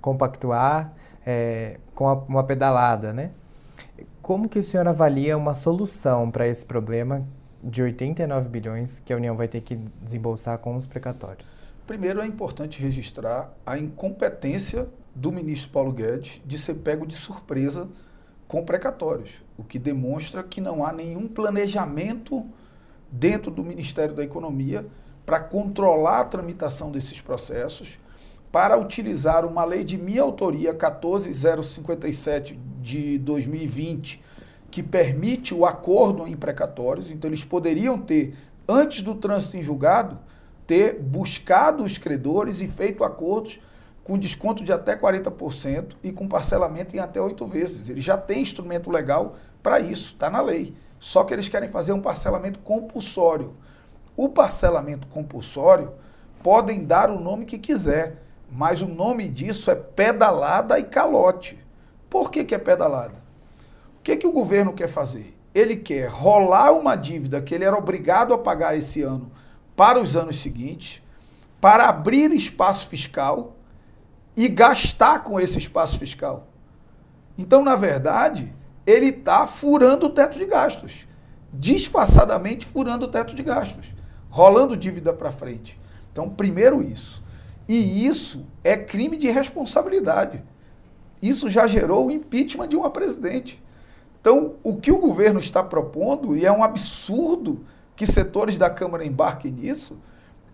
compactuar 0.01 0.93
é, 1.25 1.77
com 1.93 2.07
a, 2.07 2.13
uma 2.13 2.43
pedalada, 2.43 3.11
né? 3.11 3.31
Como 4.21 4.47
que 4.47 4.59
o 4.59 4.63
senhor 4.63 4.87
avalia 4.87 5.37
uma 5.37 5.53
solução 5.53 6.31
para 6.31 6.47
esse 6.47 6.65
problema 6.65 7.25
de 7.63 7.81
89 7.81 8.49
bilhões 8.49 8.99
que 8.99 9.11
a 9.11 9.15
União 9.15 9.35
vai 9.35 9.47
ter 9.47 9.61
que 9.61 9.75
desembolsar 10.01 10.57
com 10.59 10.75
os 10.75 10.85
precatórios? 10.85 11.64
Primeiro, 11.85 12.19
é 12.19 12.25
importante 12.25 12.81
registrar 12.81 13.53
a 13.63 13.77
incompetência 13.77 14.89
do 15.13 15.31
ministro 15.31 15.69
Paulo 15.69 15.91
Guedes 15.91 16.41
de 16.43 16.57
ser 16.57 16.73
pego 16.75 17.05
de 17.05 17.15
surpresa 17.15 17.87
com 18.47 18.65
precatórios, 18.65 19.43
o 19.55 19.63
que 19.63 19.77
demonstra 19.77 20.41
que 20.41 20.59
não 20.59 20.83
há 20.83 20.91
nenhum 20.91 21.27
planejamento 21.27 22.43
dentro 23.11 23.51
do 23.51 23.63
Ministério 23.63 24.15
da 24.15 24.23
Economia 24.23 24.87
para 25.27 25.39
controlar 25.39 26.21
a 26.21 26.25
tramitação 26.25 26.91
desses 26.91 27.21
processos, 27.21 27.99
para 28.51 28.77
utilizar 28.79 29.45
uma 29.45 29.63
lei 29.63 29.83
de 29.83 29.97
minha 29.97 30.23
autoria 30.23 30.73
14057 30.73 32.59
de 32.81 33.19
2020, 33.19 34.23
que 34.71 34.81
permite 34.81 35.53
o 35.53 35.65
acordo 35.65 36.27
em 36.27 36.35
precatórios, 36.35 37.11
então 37.11 37.29
eles 37.29 37.45
poderiam 37.45 37.97
ter 37.97 38.35
antes 38.67 39.01
do 39.01 39.13
trânsito 39.13 39.55
em 39.55 39.61
julgado 39.63 40.19
ter 40.65 40.99
buscado 40.99 41.83
os 41.83 41.97
credores 41.97 42.61
e 42.61 42.67
feito 42.67 43.03
acordos 43.03 43.59
com 44.03 44.17
desconto 44.17 44.63
de 44.63 44.71
até 44.71 44.95
40% 44.95 45.95
e 46.03 46.11
com 46.11 46.27
parcelamento 46.27 46.95
em 46.95 46.99
até 46.99 47.19
oito 47.19 47.45
vezes. 47.45 47.89
Ele 47.89 48.01
já 48.01 48.17
tem 48.17 48.41
instrumento 48.41 48.91
legal 48.91 49.35
para 49.63 49.79
isso, 49.79 50.13
está 50.13 50.29
na 50.29 50.41
lei. 50.41 50.75
Só 50.99 51.23
que 51.23 51.33
eles 51.33 51.47
querem 51.47 51.69
fazer 51.69 51.91
um 51.93 52.01
parcelamento 52.01 52.59
compulsório. 52.59 53.55
O 54.15 54.29
parcelamento 54.29 55.07
compulsório 55.07 55.93
podem 56.43 56.83
dar 56.83 57.09
o 57.09 57.19
nome 57.19 57.45
que 57.45 57.57
quiser, 57.57 58.21
mas 58.51 58.81
o 58.81 58.87
nome 58.87 59.27
disso 59.27 59.71
é 59.71 59.75
pedalada 59.75 60.77
e 60.79 60.83
calote. 60.83 61.59
Por 62.09 62.29
que, 62.29 62.43
que 62.43 62.55
é 62.55 62.59
pedalada? 62.59 63.15
O 63.97 64.03
que, 64.03 64.15
que 64.15 64.27
o 64.27 64.31
governo 64.31 64.73
quer 64.73 64.87
fazer? 64.87 65.35
ele 65.55 65.77
quer 65.77 66.09
rolar 66.09 66.73
uma 66.73 66.97
dívida 66.97 67.41
que 67.41 67.55
ele 67.55 67.63
era 67.63 67.77
obrigado 67.77 68.33
a 68.33 68.37
pagar 68.37 68.77
esse 68.77 69.01
ano 69.01 69.31
para 69.75 69.99
os 69.99 70.15
anos 70.15 70.39
seguintes, 70.39 71.01
para 71.59 71.89
abrir 71.89 72.31
espaço 72.31 72.87
fiscal 72.87 73.55
e 74.35 74.47
gastar 74.47 75.23
com 75.23 75.39
esse 75.39 75.57
espaço 75.57 75.97
fiscal. 75.97 76.47
Então, 77.37 77.63
na 77.63 77.75
verdade, 77.75 78.53
ele 78.85 79.07
está 79.07 79.47
furando 79.47 80.07
o 80.07 80.09
teto 80.09 80.37
de 80.37 80.45
gastos, 80.45 81.07
disfarçadamente 81.53 82.65
furando 82.65 83.05
o 83.05 83.09
teto 83.09 83.33
de 83.33 83.43
gastos, 83.43 83.87
rolando 84.29 84.77
dívida 84.77 85.13
para 85.13 85.31
frente. 85.31 85.79
Então, 86.11 86.29
primeiro 86.29 86.81
isso. 86.81 87.23
E 87.67 88.05
isso 88.05 88.45
é 88.63 88.77
crime 88.77 89.17
de 89.17 89.29
responsabilidade. 89.29 90.41
Isso 91.21 91.49
já 91.49 91.65
gerou 91.65 92.07
o 92.07 92.11
impeachment 92.11 92.67
de 92.67 92.75
uma 92.75 92.89
presidente. 92.89 93.61
Então, 94.21 94.55
o 94.63 94.75
que 94.75 94.91
o 94.91 94.97
governo 94.97 95.39
está 95.39 95.63
propondo, 95.63 96.35
e 96.35 96.45
é 96.45 96.51
um 96.51 96.63
absurdo 96.63 97.65
que 97.95 98.05
setores 98.05 98.57
da 98.57 98.69
Câmara 98.69 99.05
embarquem 99.05 99.51
nisso, 99.51 100.01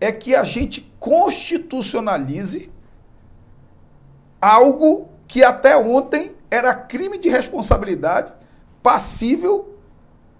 é 0.00 0.10
que 0.10 0.34
a 0.34 0.44
gente 0.44 0.92
constitucionalize 0.98 2.70
algo 4.40 5.08
que 5.28 5.44
até 5.44 5.76
ontem 5.76 6.34
era 6.50 6.74
crime 6.74 7.18
de 7.18 7.28
responsabilidade 7.28 8.32
passível 8.82 9.78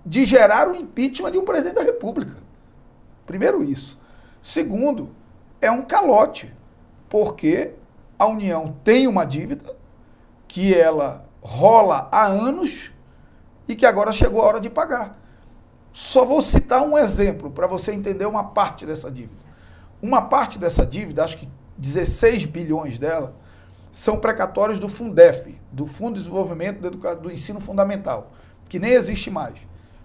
de 0.04 0.26
gerar 0.26 0.68
o 0.68 0.74
impeachment 0.74 1.30
de 1.30 1.38
um 1.38 1.44
presidente 1.44 1.74
da 1.74 1.82
República. 1.82 2.36
Primeiro 3.24 3.62
isso. 3.62 3.98
Segundo, 4.42 5.14
é 5.60 5.70
um 5.70 5.82
calote, 5.82 6.52
porque 7.08 7.74
a 8.18 8.26
União 8.26 8.76
tem 8.82 9.06
uma 9.06 9.24
dívida 9.24 9.76
que 10.48 10.74
ela 10.74 11.28
rola 11.40 12.08
há 12.10 12.26
anos 12.26 12.90
e 13.68 13.76
que 13.76 13.86
agora 13.86 14.12
chegou 14.12 14.42
a 14.42 14.46
hora 14.46 14.60
de 14.60 14.68
pagar. 14.68 15.21
Só 15.92 16.24
vou 16.24 16.40
citar 16.40 16.82
um 16.82 16.96
exemplo 16.96 17.50
para 17.50 17.66
você 17.66 17.92
entender 17.92 18.26
uma 18.26 18.44
parte 18.44 18.86
dessa 18.86 19.10
dívida. 19.10 19.42
Uma 20.00 20.22
parte 20.22 20.58
dessa 20.58 20.86
dívida, 20.86 21.22
acho 21.22 21.36
que 21.36 21.48
16 21.76 22.46
bilhões 22.46 22.98
dela, 22.98 23.34
são 23.90 24.18
precatórios 24.18 24.80
do 24.80 24.88
Fundef, 24.88 25.60
do 25.70 25.86
Fundo 25.86 26.14
de 26.14 26.20
Desenvolvimento 26.20 26.80
do, 26.80 27.16
do 27.16 27.30
Ensino 27.30 27.60
Fundamental, 27.60 28.32
que 28.68 28.78
nem 28.78 28.92
existe 28.92 29.30
mais. 29.30 29.54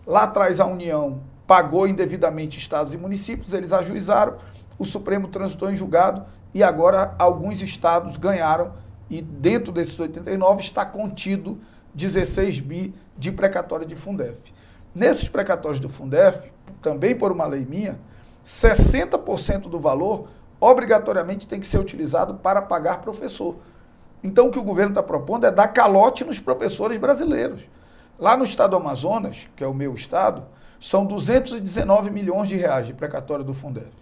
Lá 0.06 0.24
atrás 0.24 0.60
a 0.60 0.66
União 0.66 1.22
pagou 1.48 1.88
indevidamente 1.88 2.60
estados 2.60 2.94
e 2.94 2.98
municípios, 2.98 3.54
eles 3.54 3.72
ajuizaram, 3.72 4.36
o 4.78 4.84
Supremo 4.84 5.30
transitou 5.30 5.72
em 5.72 5.78
julgado 5.78 6.26
e 6.54 6.62
agora 6.62 7.16
alguns 7.18 7.62
estados 7.62 8.18
ganharam 8.18 8.74
e 9.10 9.22
dentro 9.22 9.72
desses 9.72 9.98
89 9.98 10.62
está 10.62 10.86
contido 10.86 11.60
16 11.94 12.60
bi 12.60 12.94
de 13.18 13.32
precatório 13.32 13.86
de 13.86 13.96
Fundef. 13.96 14.38
Nesses 14.98 15.30
precatórios 15.30 15.80
do 15.80 15.88
Fundef, 15.88 16.52
também 16.82 17.16
por 17.16 17.32
uma 17.32 17.46
lei 17.46 17.64
minha, 17.64 18.00
60% 18.44 19.70
do 19.70 19.80
valor 19.80 20.28
obrigatoriamente 20.60 21.46
tem 21.46 21.60
que 21.60 21.68
ser 21.68 21.78
utilizado 21.78 22.34
para 22.34 22.64
pagar 22.64 23.00
professor. 23.02 23.58
Então 24.24 24.48
o 24.48 24.52
que 24.52 24.58
o 24.58 24.64
governo 24.64 24.94
está 24.94 25.04
propondo 25.04 25.46
é 25.46 25.52
dar 25.52 25.68
calote 25.68 26.24
nos 26.24 26.40
professores 26.40 26.98
brasileiros. 26.98 27.62
Lá 28.18 28.36
no 28.36 28.44
estado 28.44 28.72
do 28.72 28.78
Amazonas, 28.78 29.48
que 29.56 29.64
é 29.64 29.68
o 29.68 29.74
meu 29.74 29.94
estado, 29.94 30.48
são 30.82 31.06
219 31.06 32.10
milhões 32.10 32.50
de 32.50 32.56
reais 32.56 32.88
de 32.88 32.94
precatório 32.96 33.46
do 33.46 33.54
Fundef. 33.54 33.94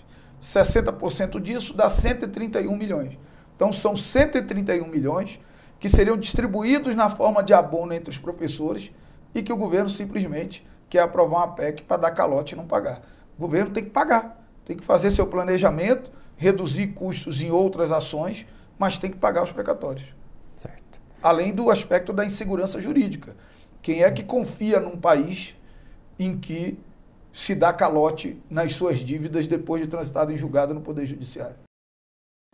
60% 0.42 1.42
disso 1.42 1.74
dá 1.76 1.90
131 1.90 2.74
milhões. 2.74 3.20
Então 3.54 3.70
são 3.70 3.98
131 3.98 4.88
milhões 4.88 5.42
que 5.78 5.90
seriam 5.90 6.16
distribuídos 6.16 6.96
na 6.96 7.10
forma 7.10 7.44
de 7.44 7.54
abono 7.54 7.92
entre 7.92 8.12
os 8.12 8.18
professores 8.18 8.94
e 9.34 9.44
que 9.44 9.52
o 9.52 9.58
governo 9.58 9.90
simplesmente 9.90 10.66
quer 10.90 11.00
aprovar 11.00 11.38
uma 11.38 11.56
PEC 11.56 11.84
para 11.84 11.98
dar 11.98 12.12
calote 12.12 12.54
e 12.54 12.58
não 12.58 12.66
pagar. 12.66 13.02
O 13.38 13.42
governo 13.42 13.72
tem 13.72 13.84
que 13.84 13.90
pagar, 13.90 14.46
tem 14.64 14.78
que 14.78 14.84
fazer 14.84 15.12
seu 15.12 15.28
planejamento, 15.28 16.12
reduzir 16.38 16.88
custos 16.88 17.42
em 17.42 17.52
outras 17.52 17.92
ações, 17.92 18.46
mas 18.78 18.98
tem 18.98 19.12
que 19.12 19.18
pagar 19.18 19.44
os 19.44 19.52
precatórios. 19.52 20.08
Certo. 20.52 21.00
Além 21.22 21.54
do 21.54 21.70
aspecto 21.70 22.14
da 22.14 22.26
insegurança 22.26 22.80
jurídica. 22.80 23.36
Quem 23.82 24.04
é 24.04 24.12
que 24.12 24.24
confia 24.24 24.80
num 24.80 24.98
país 24.98 25.56
em 26.18 26.38
que 26.38 26.80
se 27.32 27.54
dá 27.54 27.72
calote 27.72 28.42
nas 28.50 28.74
suas 28.74 29.00
dívidas 29.00 29.46
depois 29.46 29.82
de 29.82 29.88
transitado 29.88 30.32
em 30.32 30.38
julgado 30.38 30.74
no 30.74 30.82
Poder 30.82 31.06
Judiciário? 31.06 31.58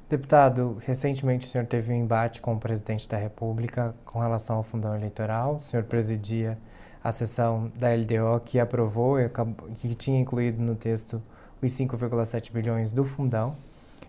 Deputado, 0.09 0.77
recentemente 0.85 1.47
o 1.47 1.49
senhor 1.49 1.65
teve 1.65 1.93
um 1.93 1.95
embate 1.95 2.41
com 2.41 2.55
o 2.55 2.59
presidente 2.59 3.07
da 3.07 3.15
República 3.15 3.95
com 4.03 4.19
relação 4.19 4.57
ao 4.57 4.63
fundão 4.63 4.93
eleitoral. 4.93 5.55
O 5.55 5.61
senhor 5.61 5.85
presidia 5.85 6.57
a 7.03 7.11
sessão 7.11 7.71
da 7.77 7.89
LDO 7.93 8.41
que 8.45 8.59
aprovou 8.59 9.17
que 9.75 9.93
tinha 9.95 10.19
incluído 10.19 10.61
no 10.61 10.75
texto 10.75 11.21
os 11.61 11.71
5,7 11.71 12.51
bilhões 12.51 12.91
do 12.91 13.03
fundão. 13.03 13.55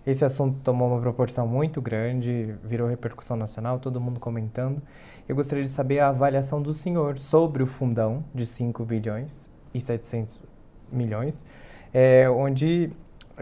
Esse 0.06 0.25
assunto 0.25 0.58
tomou 0.64 0.88
uma 0.88 1.00
proporção 1.00 1.46
muito 1.46 1.80
grande, 1.80 2.54
virou 2.64 2.88
repercussão 2.88 3.37
nacional, 3.37 3.78
todo 3.78 4.00
mundo 4.00 4.18
comentando. 4.18 4.82
Eu 5.28 5.37
gostaria 5.37 5.62
de 5.62 5.70
saber 5.70 6.00
a 6.00 6.08
avaliação 6.08 6.61
do 6.61 6.75
senhor 6.75 7.18
sobre 7.18 7.62
o 7.62 7.66
fundão 7.66 8.25
de 8.34 8.44
5 8.44 8.84
bilhões 8.84 9.49
e 9.72 9.80
700 9.80 10.40
milhões, 10.90 11.46
é, 11.94 12.28
onde 12.28 12.90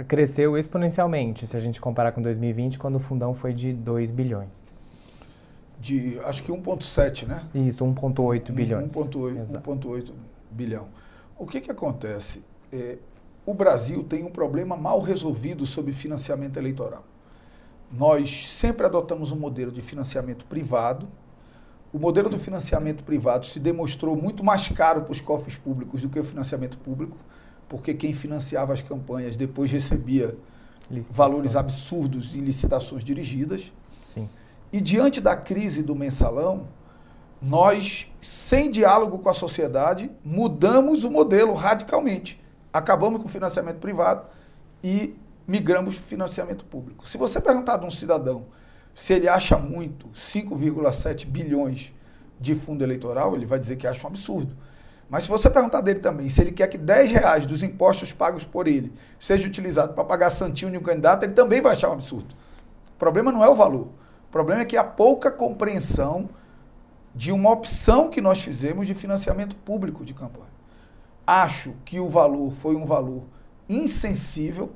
cresceu 0.06 0.56
exponencialmente, 0.56 1.46
se 1.46 1.56
a 1.56 1.60
gente 1.60 1.80
comparar 1.80 2.12
com 2.12 2.20
2020, 2.20 2.78
quando 2.78 2.96
o 2.96 3.00
fundão 3.00 3.34
foi 3.34 3.52
de 3.52 3.72
2 3.72 4.10
bilhões. 4.10 4.72
De, 5.80 6.20
acho 6.20 6.42
que 6.42 6.52
1,7, 6.52 7.26
né? 7.26 7.48
Isso, 7.54 7.82
1,8 7.84 8.52
bilhões. 8.52 8.94
1,8 8.94 10.12
bilhão. 10.50 10.88
O 11.38 11.46
que, 11.46 11.60
que 11.60 11.70
acontece? 11.70 12.44
É, 12.70 12.98
o 13.46 13.54
Brasil 13.54 14.04
tem 14.04 14.22
um 14.24 14.30
problema 14.30 14.76
mal 14.76 15.00
resolvido 15.00 15.64
sobre 15.64 15.92
financiamento 15.92 16.58
eleitoral. 16.58 17.02
Nós 17.90 18.46
sempre 18.48 18.84
adotamos 18.84 19.32
um 19.32 19.36
modelo 19.36 19.72
de 19.72 19.80
financiamento 19.80 20.44
privado. 20.44 21.08
O 21.92 21.98
modelo 21.98 22.28
do 22.28 22.38
financiamento 22.38 23.02
privado 23.02 23.46
se 23.46 23.58
demonstrou 23.58 24.14
muito 24.14 24.44
mais 24.44 24.68
caro 24.68 25.02
para 25.02 25.12
os 25.12 25.20
cofres 25.20 25.56
públicos 25.56 26.02
do 26.02 26.08
que 26.08 26.20
o 26.20 26.24
financiamento 26.24 26.78
público, 26.78 27.16
porque 27.68 27.94
quem 27.94 28.12
financiava 28.12 28.72
as 28.72 28.82
campanhas 28.82 29.36
depois 29.36 29.70
recebia 29.70 30.36
Licitação. 30.88 31.16
valores 31.16 31.56
absurdos 31.56 32.36
em 32.36 32.40
licitações 32.40 33.02
dirigidas. 33.02 33.72
Sim. 34.04 34.28
E 34.72 34.80
diante 34.80 35.20
da 35.20 35.36
crise 35.36 35.82
do 35.82 35.94
mensalão, 35.94 36.68
nós, 37.42 38.10
sem 38.20 38.70
diálogo 38.70 39.18
com 39.18 39.28
a 39.28 39.34
sociedade, 39.34 40.10
mudamos 40.24 41.04
o 41.04 41.10
modelo 41.10 41.54
radicalmente 41.54 42.40
acabamos 42.72 43.20
com 43.20 43.28
o 43.28 43.30
financiamento 43.30 43.78
privado 43.78 44.26
e 44.82 45.16
migramos 45.46 45.96
para 45.96 46.04
o 46.04 46.06
financiamento 46.06 46.64
público. 46.64 47.08
Se 47.08 47.18
você 47.18 47.40
perguntar 47.40 47.76
de 47.76 47.86
um 47.86 47.90
cidadão 47.90 48.46
se 48.94 49.12
ele 49.12 49.28
acha 49.28 49.56
muito 49.56 50.08
5,7 50.08 51.26
bilhões 51.26 51.92
de 52.38 52.54
fundo 52.54 52.82
eleitoral, 52.82 53.34
ele 53.34 53.46
vai 53.46 53.58
dizer 53.58 53.76
que 53.76 53.86
acha 53.86 54.04
um 54.04 54.08
absurdo. 54.08 54.56
Mas 55.08 55.24
se 55.24 55.30
você 55.30 55.50
perguntar 55.50 55.80
dele 55.80 56.00
também 56.00 56.28
se 56.28 56.40
ele 56.40 56.52
quer 56.52 56.68
que 56.68 56.78
10 56.78 57.10
reais 57.10 57.46
dos 57.46 57.62
impostos 57.62 58.12
pagos 58.12 58.44
por 58.44 58.68
ele 58.68 58.92
seja 59.18 59.46
utilizado 59.46 59.92
para 59.94 60.04
pagar 60.04 60.30
santinho 60.30 60.70
de 60.70 60.78
um 60.78 60.82
candidato, 60.82 61.24
ele 61.24 61.32
também 61.32 61.60
vai 61.60 61.72
achar 61.72 61.90
um 61.90 61.94
absurdo. 61.94 62.34
O 62.94 62.98
problema 62.98 63.32
não 63.32 63.42
é 63.42 63.48
o 63.48 63.54
valor. 63.54 63.90
O 64.30 64.32
problema 64.32 64.62
é 64.62 64.64
que 64.64 64.76
há 64.76 64.84
pouca 64.84 65.28
compreensão 65.28 66.28
de 67.12 67.32
uma 67.32 67.50
opção 67.50 68.08
que 68.08 68.20
nós 68.20 68.40
fizemos 68.40 68.86
de 68.86 68.94
financiamento 68.94 69.56
público 69.56 70.04
de 70.04 70.14
campanha. 70.14 70.52
Acho 71.26 71.74
que 71.84 71.98
o 71.98 72.08
valor 72.08 72.52
foi 72.52 72.76
um 72.76 72.84
valor 72.84 73.24
insensível 73.68 74.70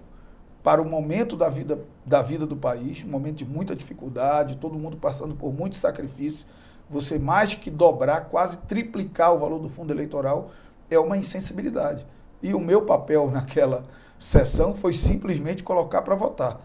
para 0.60 0.82
o 0.82 0.84
momento 0.84 1.36
da 1.36 1.48
vida, 1.48 1.78
da 2.04 2.20
vida 2.20 2.44
do 2.44 2.56
país, 2.56 3.04
um 3.04 3.08
momento 3.08 3.36
de 3.36 3.44
muita 3.44 3.76
dificuldade, 3.76 4.56
todo 4.56 4.76
mundo 4.76 4.96
passando 4.96 5.36
por 5.36 5.54
muito 5.54 5.76
sacrifício. 5.76 6.48
Você 6.90 7.16
mais 7.16 7.54
que 7.54 7.70
dobrar, 7.70 8.22
quase 8.22 8.58
triplicar 8.58 9.32
o 9.32 9.38
valor 9.38 9.60
do 9.60 9.68
fundo 9.68 9.92
eleitoral 9.92 10.50
é 10.90 10.98
uma 10.98 11.16
insensibilidade. 11.16 12.04
E 12.42 12.52
o 12.54 12.58
meu 12.58 12.82
papel 12.82 13.30
naquela 13.30 13.84
sessão 14.18 14.74
foi 14.74 14.94
simplesmente 14.94 15.62
colocar 15.62 16.02
para 16.02 16.16
votar. 16.16 16.60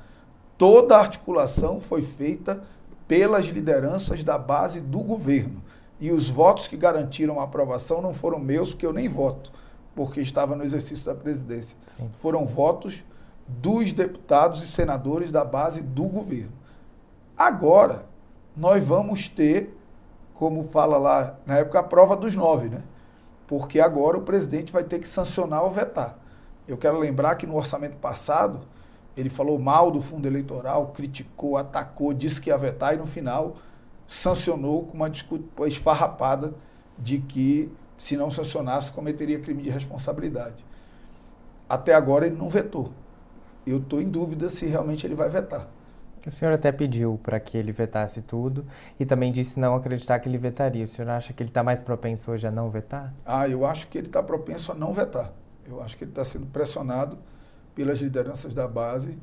Toda 0.58 0.98
a 0.98 1.02
articulação 1.02 1.80
foi 1.80 2.02
feita 2.02 2.64
pelas 3.10 3.48
lideranças 3.48 4.24
da 4.24 4.38
base 4.38 4.80
do 4.80 5.00
governo. 5.00 5.62
E 6.00 6.14
os 6.14 6.30
votos 6.30 6.70
que 6.70 6.78
garantiram 6.78 7.42
a 7.42 7.44
aprovação 7.44 8.02
não 8.02 8.14
foram 8.14 8.40
meus, 8.40 8.70
porque 8.70 8.86
eu 8.86 8.94
nem 8.94 9.10
voto 9.10 9.52
porque 10.00 10.22
estava 10.22 10.56
no 10.56 10.64
exercício 10.64 11.06
da 11.06 11.14
presidência. 11.14 11.78
Sim. 11.98 12.10
Foram 12.20 12.46
votos 12.46 13.04
dos 13.46 13.92
deputados 13.92 14.64
e 14.64 14.68
senadores 14.68 15.30
da 15.30 15.44
base 15.44 15.82
do 15.82 16.04
governo. 16.04 16.54
Agora, 17.38 18.06
nós 18.56 18.82
vamos 18.82 19.28
ter, 19.28 19.78
como 20.34 20.70
fala 20.70 20.98
lá 20.98 21.36
na 21.46 21.58
época, 21.58 21.80
a 21.80 21.84
prova 21.84 22.16
dos 22.16 22.34
nove, 22.34 22.70
né? 22.70 22.82
Porque 23.46 23.82
agora 23.82 24.18
o 24.18 24.22
presidente 24.22 24.72
vai 24.72 24.86
ter 24.86 25.00
que 25.00 25.08
sancionar 25.08 25.66
ou 25.66 25.72
vetar. 25.72 26.18
Eu 26.66 26.78
quero 26.78 26.98
lembrar 26.98 27.36
que 27.36 27.46
no 27.46 27.58
orçamento 27.58 27.98
passado, 27.98 28.62
ele 29.20 29.30
falou 29.30 29.60
mal 29.60 29.92
do 29.92 30.02
fundo 30.02 30.28
eleitoral, 30.28 30.88
criticou, 30.88 31.58
atacou, 31.58 32.14
disse 32.14 32.40
que 32.40 32.50
ia 32.50 32.58
vetar 32.58 32.96
e 32.96 32.98
no 32.98 33.06
final 33.06 33.58
sancionou 34.08 34.86
com 34.86 34.94
uma 34.94 35.10
desculpa 35.10 35.68
esfarrapada 35.68 36.54
de 36.98 37.20
que 37.20 37.72
Se 37.98 38.16
não 38.16 38.32
sancionasse, 38.32 38.94
cometeria 38.94 39.42
crime 39.42 39.62
de 39.62 39.70
responsabilidade. 39.70 40.64
Até 41.68 41.94
agora 41.94 42.26
ele 42.26 42.38
não 42.38 42.48
vetou. 42.48 42.94
Eu 43.68 43.80
estou 43.80 44.00
em 44.00 44.10
dúvida 44.10 44.48
se 44.48 44.66
realmente 44.66 45.06
ele 45.06 45.16
vai 45.16 45.30
vetar. 45.30 45.68
O 46.26 46.32
senhor 46.32 46.54
até 46.54 46.72
pediu 46.72 47.20
para 47.22 47.40
que 47.42 47.58
ele 47.58 47.74
vetasse 47.74 48.22
tudo 48.22 48.66
e 48.98 49.06
também 49.06 49.34
disse 49.34 49.60
não 49.60 49.76
acreditar 49.76 50.18
que 50.20 50.30
ele 50.30 50.38
vetaria. 50.38 50.86
O 50.86 50.88
senhor 50.88 51.10
acha 51.10 51.34
que 51.34 51.44
ele 51.44 51.50
está 51.50 51.62
mais 51.62 51.82
propenso 51.82 52.32
hoje 52.32 52.48
a 52.48 52.52
não 52.52 52.70
vetar? 52.70 53.14
Ah, 53.26 53.50
eu 53.50 53.66
acho 53.66 53.90
que 53.90 53.98
ele 53.98 54.08
está 54.08 54.24
propenso 54.24 54.72
a 54.72 54.76
não 54.76 54.94
vetar. 54.94 55.34
Eu 55.68 55.82
acho 55.82 55.98
que 55.98 56.06
ele 56.06 56.12
está 56.12 56.24
sendo 56.24 56.46
pressionado 56.46 57.18
pelas 57.80 58.00
lideranças 58.00 58.54
da 58.54 58.68
base, 58.68 59.18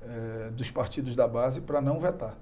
eh, 0.00 0.50
dos 0.54 0.70
partidos 0.70 1.14
da 1.14 1.28
base, 1.28 1.60
para 1.60 1.82
não 1.82 2.00
vetar. 2.00 2.34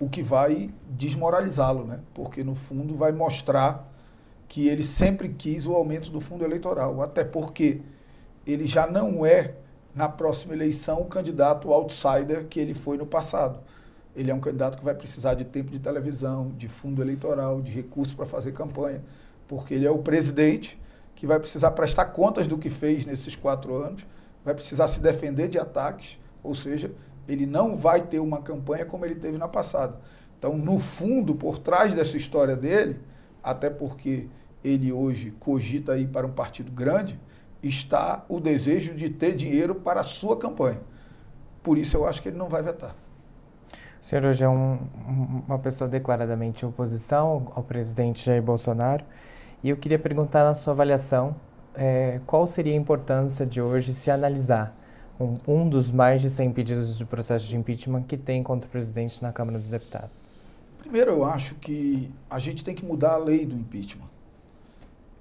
O 0.00 0.08
que 0.08 0.20
vai 0.20 0.74
desmoralizá-lo, 0.88 1.84
né? 1.84 2.00
Porque, 2.12 2.42
no 2.42 2.56
fundo, 2.56 2.96
vai 2.96 3.12
mostrar 3.12 3.88
que 4.48 4.66
ele 4.66 4.82
sempre 4.82 5.28
quis 5.28 5.64
o 5.64 5.74
aumento 5.74 6.10
do 6.10 6.18
fundo 6.18 6.44
eleitoral. 6.44 7.00
Até 7.02 7.22
porque 7.22 7.82
ele 8.44 8.66
já 8.66 8.84
não 8.84 9.24
é 9.24 9.54
na 9.94 10.08
próxima 10.08 10.54
eleição 10.54 11.02
o 11.02 11.04
candidato 11.04 11.72
outsider 11.72 12.48
que 12.48 12.58
ele 12.58 12.74
foi 12.74 12.98
no 12.98 13.06
passado. 13.06 13.60
Ele 14.16 14.28
é 14.28 14.34
um 14.34 14.40
candidato 14.40 14.76
que 14.76 14.84
vai 14.84 14.96
precisar 14.96 15.34
de 15.34 15.44
tempo 15.44 15.70
de 15.70 15.78
televisão, 15.78 16.50
de 16.58 16.66
fundo 16.68 17.00
eleitoral, 17.00 17.62
de 17.62 17.70
recursos 17.70 18.12
para 18.12 18.26
fazer 18.26 18.50
campanha, 18.50 19.04
porque 19.46 19.72
ele 19.72 19.86
é 19.86 19.90
o 19.90 19.98
presidente 19.98 20.76
que 21.14 21.28
vai 21.28 21.38
precisar 21.38 21.70
prestar 21.70 22.06
contas 22.06 22.48
do 22.48 22.58
que 22.58 22.68
fez 22.68 23.06
nesses 23.06 23.36
quatro 23.36 23.76
anos, 23.76 24.04
vai 24.44 24.54
precisar 24.54 24.88
se 24.88 25.00
defender 25.00 25.48
de 25.48 25.58
ataques, 25.58 26.18
ou 26.42 26.54
seja, 26.54 26.92
ele 27.28 27.46
não 27.46 27.76
vai 27.76 28.02
ter 28.02 28.18
uma 28.18 28.40
campanha 28.40 28.84
como 28.84 29.04
ele 29.04 29.14
teve 29.14 29.38
na 29.38 29.48
passada. 29.48 30.00
Então, 30.38 30.56
no 30.56 30.78
fundo, 30.78 31.34
por 31.34 31.58
trás 31.58 31.92
dessa 31.92 32.16
história 32.16 32.56
dele, 32.56 32.98
até 33.42 33.68
porque 33.68 34.28
ele 34.64 34.92
hoje 34.92 35.32
cogita 35.32 35.96
ir 35.96 36.08
para 36.08 36.26
um 36.26 36.32
partido 36.32 36.72
grande, 36.72 37.20
está 37.62 38.24
o 38.28 38.40
desejo 38.40 38.94
de 38.94 39.10
ter 39.10 39.34
dinheiro 39.34 39.74
para 39.74 40.00
a 40.00 40.02
sua 40.02 40.38
campanha. 40.38 40.80
Por 41.62 41.76
isso 41.76 41.96
eu 41.96 42.06
acho 42.06 42.22
que 42.22 42.28
ele 42.28 42.38
não 42.38 42.48
vai 42.48 42.62
vetar. 42.62 42.94
O 44.00 44.04
senhor 44.04 44.24
hoje 44.24 44.42
é 44.42 44.48
um, 44.48 44.78
uma 45.46 45.58
pessoa 45.58 45.88
declaradamente 45.88 46.64
em 46.64 46.68
oposição 46.68 47.52
ao 47.54 47.62
presidente 47.62 48.24
Jair 48.24 48.42
Bolsonaro. 48.42 49.04
E 49.62 49.68
eu 49.68 49.76
queria 49.76 49.98
perguntar 49.98 50.42
na 50.42 50.54
sua 50.54 50.72
avaliação 50.72 51.36
é, 51.74 52.20
qual 52.26 52.46
seria 52.46 52.72
a 52.72 52.76
importância 52.76 53.46
de 53.46 53.60
hoje 53.60 53.92
se 53.92 54.10
analisar 54.10 54.76
um, 55.18 55.36
um, 55.46 55.68
dos 55.68 55.90
mais 55.90 56.20
de 56.20 56.30
100 56.30 56.52
pedidos 56.52 56.96
de 56.96 57.04
processo 57.04 57.46
de 57.46 57.56
impeachment 57.56 58.02
que 58.04 58.16
tem 58.16 58.42
contra 58.42 58.66
o 58.66 58.70
presidente 58.70 59.22
na 59.22 59.32
Câmara 59.32 59.58
dos 59.58 59.68
Deputados? 59.68 60.32
Primeiro, 60.78 61.12
eu 61.12 61.24
acho 61.24 61.54
que 61.56 62.10
a 62.28 62.38
gente 62.38 62.64
tem 62.64 62.74
que 62.74 62.84
mudar 62.84 63.12
a 63.12 63.18
lei 63.18 63.44
do 63.44 63.54
impeachment. 63.54 64.08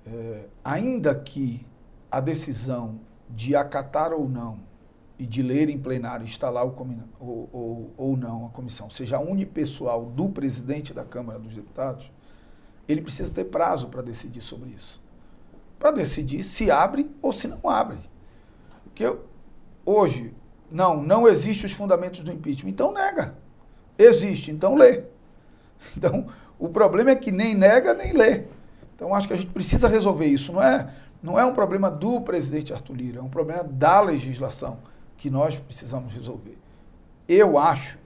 É, 0.07 0.45
ainda 0.63 1.13
que 1.13 1.65
a 2.09 2.19
decisão 2.19 2.99
de 3.29 3.55
acatar 3.55 4.11
ou 4.11 4.27
não 4.27 4.59
e 5.19 5.27
de 5.27 5.43
ler 5.43 5.69
em 5.69 5.77
plenário, 5.77 6.23
instalar 6.23 6.65
ou, 6.65 7.49
ou, 7.51 7.91
ou 7.97 8.17
não 8.17 8.47
a 8.47 8.49
comissão, 8.49 8.89
seja 8.89 9.19
unipessoal 9.19 10.05
do 10.05 10.29
presidente 10.29 10.93
da 10.93 11.03
Câmara 11.03 11.37
dos 11.37 11.53
Deputados, 11.53 12.09
ele 12.87 13.01
precisa 13.01 13.31
ter 13.31 13.45
prazo 13.45 13.89
para 13.89 14.01
decidir 14.01 14.41
sobre 14.41 14.69
isso. 14.69 14.99
Para 15.79 15.91
decidir 15.91 16.43
se 16.43 16.69
abre 16.69 17.09
ou 17.21 17.33
se 17.33 17.47
não 17.47 17.69
abre. 17.69 17.97
Porque 18.83 19.17
hoje, 19.85 20.35
não, 20.69 21.01
não 21.01 21.27
existem 21.27 21.65
os 21.65 21.71
fundamentos 21.71 22.19
do 22.19 22.31
impeachment. 22.31 22.69
Então 22.69 22.93
nega. 22.93 23.35
Existe, 23.97 24.51
então 24.51 24.75
lê. 24.75 25.03
Então, 25.95 26.27
o 26.59 26.67
problema 26.67 27.11
é 27.11 27.15
que 27.15 27.31
nem 27.31 27.55
nega, 27.55 27.93
nem 27.93 28.11
lê. 28.11 28.43
Então, 28.93 29.15
acho 29.15 29.29
que 29.29 29.33
a 29.33 29.37
gente 29.37 29.49
precisa 29.49 29.87
resolver 29.87 30.25
isso. 30.25 30.51
Não 30.51 30.61
é 30.61 30.93
não 31.21 31.37
é 31.37 31.45
um 31.45 31.53
problema 31.53 31.91
do 31.91 32.21
presidente 32.21 32.73
Arthur 32.73 32.95
Lira, 32.95 33.19
é 33.19 33.21
um 33.21 33.29
problema 33.29 33.63
da 33.63 33.99
legislação 33.99 34.79
que 35.17 35.29
nós 35.29 35.59
precisamos 35.59 36.13
resolver. 36.13 36.57
Eu 37.27 37.57
acho 37.57 37.99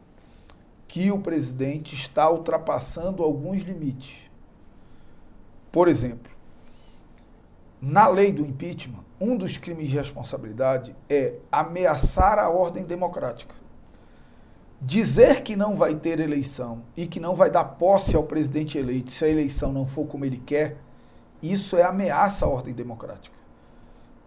que 0.87 1.11
o 1.11 1.19
presidente 1.19 1.95
está 1.95 2.29
ultrapassando 2.29 3.23
alguns 3.23 3.61
limites. 3.61 4.29
Por 5.71 5.87
exemplo, 5.87 6.32
na 7.85 8.07
lei 8.07 8.31
do 8.31 8.45
impeachment, 8.45 9.03
um 9.19 9.35
dos 9.35 9.57
crimes 9.57 9.89
de 9.89 9.97
responsabilidade 9.97 10.95
é 11.09 11.33
ameaçar 11.51 12.39
a 12.39 12.49
ordem 12.49 12.85
democrática. 12.85 13.53
Dizer 14.81 15.43
que 15.43 15.53
não 15.53 15.75
vai 15.75 15.93
ter 15.93 16.17
eleição 16.21 16.83
e 16.95 17.05
que 17.05 17.19
não 17.19 17.35
vai 17.35 17.49
dar 17.49 17.65
posse 17.65 18.15
ao 18.15 18.23
presidente 18.23 18.77
eleito 18.77 19.11
se 19.11 19.25
a 19.25 19.27
eleição 19.27 19.73
não 19.73 19.85
for 19.85 20.07
como 20.07 20.23
ele 20.23 20.41
quer 20.45 20.77
isso 21.41 21.75
é 21.75 21.83
ameaça 21.83 22.45
à 22.45 22.47
ordem 22.47 22.73
democrática. 22.73 23.35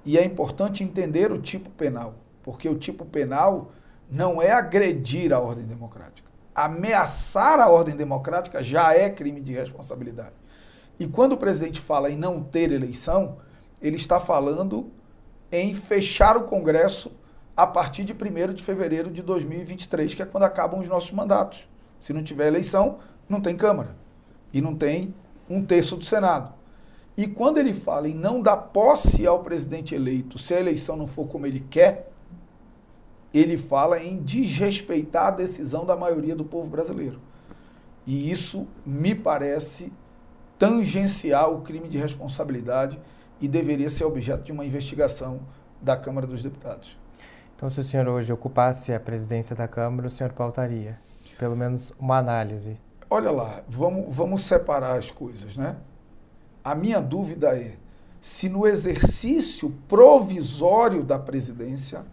E 0.05 0.19
é 0.19 0.25
importante 0.25 0.85
entender 0.85 1.33
o 1.33 1.41
tipo 1.41 1.71
penal, 1.71 2.15
porque 2.43 2.69
o 2.69 2.77
tipo 2.77 3.07
penal 3.07 3.73
não 4.11 4.43
é 4.43 4.53
agredir 4.53 5.33
a 5.33 5.41
ordem 5.41 5.65
democrática. 5.65 6.31
Ameaçar 6.55 7.59
a 7.59 7.71
ordem 7.71 7.97
democrática 7.97 8.63
já 8.63 8.93
é 8.93 9.09
crime 9.09 9.41
de 9.41 9.55
responsabilidade. 9.55 10.35
E 10.99 11.07
quando 11.07 11.33
o 11.33 11.39
presidente 11.39 11.81
fala 11.81 12.11
em 12.11 12.19
não 12.19 12.43
ter 12.43 12.71
eleição, 12.71 13.39
ele 13.81 13.97
está 13.97 14.19
falando 14.19 14.91
em 15.51 15.75
fechar 15.75 16.37
o 16.37 16.45
Congresso 16.45 17.13
a 17.57 17.67
partir 17.67 18.05
de 18.05 18.13
1 18.13 18.55
de 18.55 18.63
fevereiro 18.63 19.11
de 19.11 19.23
2023, 19.23 20.15
que 20.15 20.23
é 20.23 20.27
quando 20.27 20.45
acabam 20.45 20.81
os 20.81 20.89
nossos 20.89 21.13
mandatos. 21.13 21.69
Se 22.01 22.13
não 22.13 22.23
tiver 22.23 22.49
eleição, 22.49 22.99
não 23.29 23.41
tem 23.41 23.57
Câmara. 23.57 23.97
E 24.53 24.61
não 24.61 24.75
tem 24.75 25.15
um 25.49 25.65
terço 25.65 25.97
do 25.97 26.05
Senado. 26.05 26.53
E 27.17 27.27
quando 27.27 27.59
ele 27.59 27.73
fala 27.73 28.09
em 28.09 28.15
não 28.15 28.43
dar 28.43 28.57
posse 28.57 29.27
ao 29.27 29.43
presidente 29.43 29.95
eleito 29.95 30.39
se 30.39 30.53
a 30.53 30.61
eleição 30.61 30.97
não 30.97 31.07
for 31.07 31.27
como 31.27 31.47
ele 31.47 31.61
quer, 31.61 32.13
ele 33.33 33.57
fala 33.57 34.03
em 34.03 34.23
desrespeitar 34.23 35.27
a 35.27 35.31
decisão 35.31 35.85
da 35.85 35.97
maioria 35.97 36.37
do 36.37 36.45
povo 36.45 36.69
brasileiro. 36.69 37.21
E 38.07 38.31
isso 38.31 38.69
me 38.85 39.15
parece 39.15 39.93
tangenciar 40.59 41.51
o 41.51 41.63
crime 41.63 41.89
de 41.89 41.99
responsabilidade 41.99 43.01
e 43.41 43.49
deveria 43.49 43.89
ser 43.89 44.05
objeto 44.05 44.45
de 44.45 44.53
uma 44.53 44.65
investigação 44.65 45.41
da 45.81 45.97
Câmara 45.97 46.27
dos 46.27 46.43
Deputados. 46.43 46.99
Então, 47.55 47.71
se 47.71 47.81
o 47.81 47.83
senhor 47.83 48.07
hoje 48.09 48.33
ocupasse 48.33 48.93
a 48.93 49.01
presidência 49.01 49.57
da 49.57 49.67
Câmara, 49.67 50.09
o 50.09 50.11
senhor 50.11 50.33
pautaria 50.33 50.99
pelo 51.39 51.57
menos 51.57 51.93
uma 51.99 52.19
análise? 52.19 52.77
Olha 53.09 53.31
lá, 53.31 53.63
vamos, 53.69 54.15
vamos 54.15 54.43
separar 54.43 54.99
as 54.99 55.11
coisas, 55.11 55.57
né? 55.57 55.77
A 56.63 56.75
minha 56.75 57.01
dúvida 57.01 57.57
é 57.57 57.75
se 58.21 58.49
no 58.49 58.67
exercício 58.67 59.71
provisório 59.87 61.05
da 61.05 61.19
presidência 61.19 62.05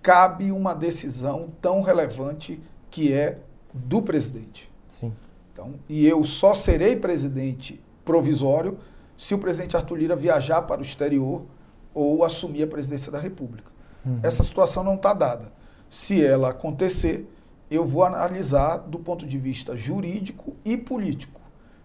cabe 0.00 0.52
uma 0.52 0.74
decisão 0.74 1.50
tão 1.60 1.82
relevante 1.82 2.60
que 2.90 3.12
é 3.12 3.38
do 3.74 4.00
presidente. 4.00 4.70
Sim. 4.88 5.12
Então, 5.52 5.74
e 5.88 6.06
eu 6.06 6.22
só 6.24 6.54
serei 6.54 6.94
presidente 6.94 7.80
provisório 8.04 8.78
se 9.18 9.34
o 9.34 9.38
presidente 9.38 9.76
Arthur 9.76 9.98
Lira 9.98 10.16
viajar 10.16 10.62
para 10.62 10.80
o 10.80 10.82
exterior 10.82 11.44
ou 11.92 12.24
assumir 12.24 12.62
a 12.62 12.66
presidência 12.66 13.12
da 13.12 13.18
República. 13.18 13.70
Uhum. 14.06 14.20
Essa 14.22 14.42
situação 14.42 14.82
não 14.82 14.94
está 14.94 15.12
dada. 15.12 15.52
Se 15.90 16.24
ela 16.24 16.50
acontecer, 16.50 17.28
eu 17.70 17.84
vou 17.84 18.02
analisar 18.02 18.78
do 18.78 18.98
ponto 18.98 19.26
de 19.26 19.36
vista 19.36 19.76
jurídico 19.76 20.56
e 20.64 20.74
político 20.74 21.38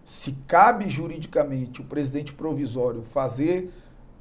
se 0.04 0.32
cabe 0.46 0.88
juridicamente 0.88 1.80
o 1.80 1.84
presidente 1.84 2.32
provisório 2.32 3.02
fazer 3.02 3.72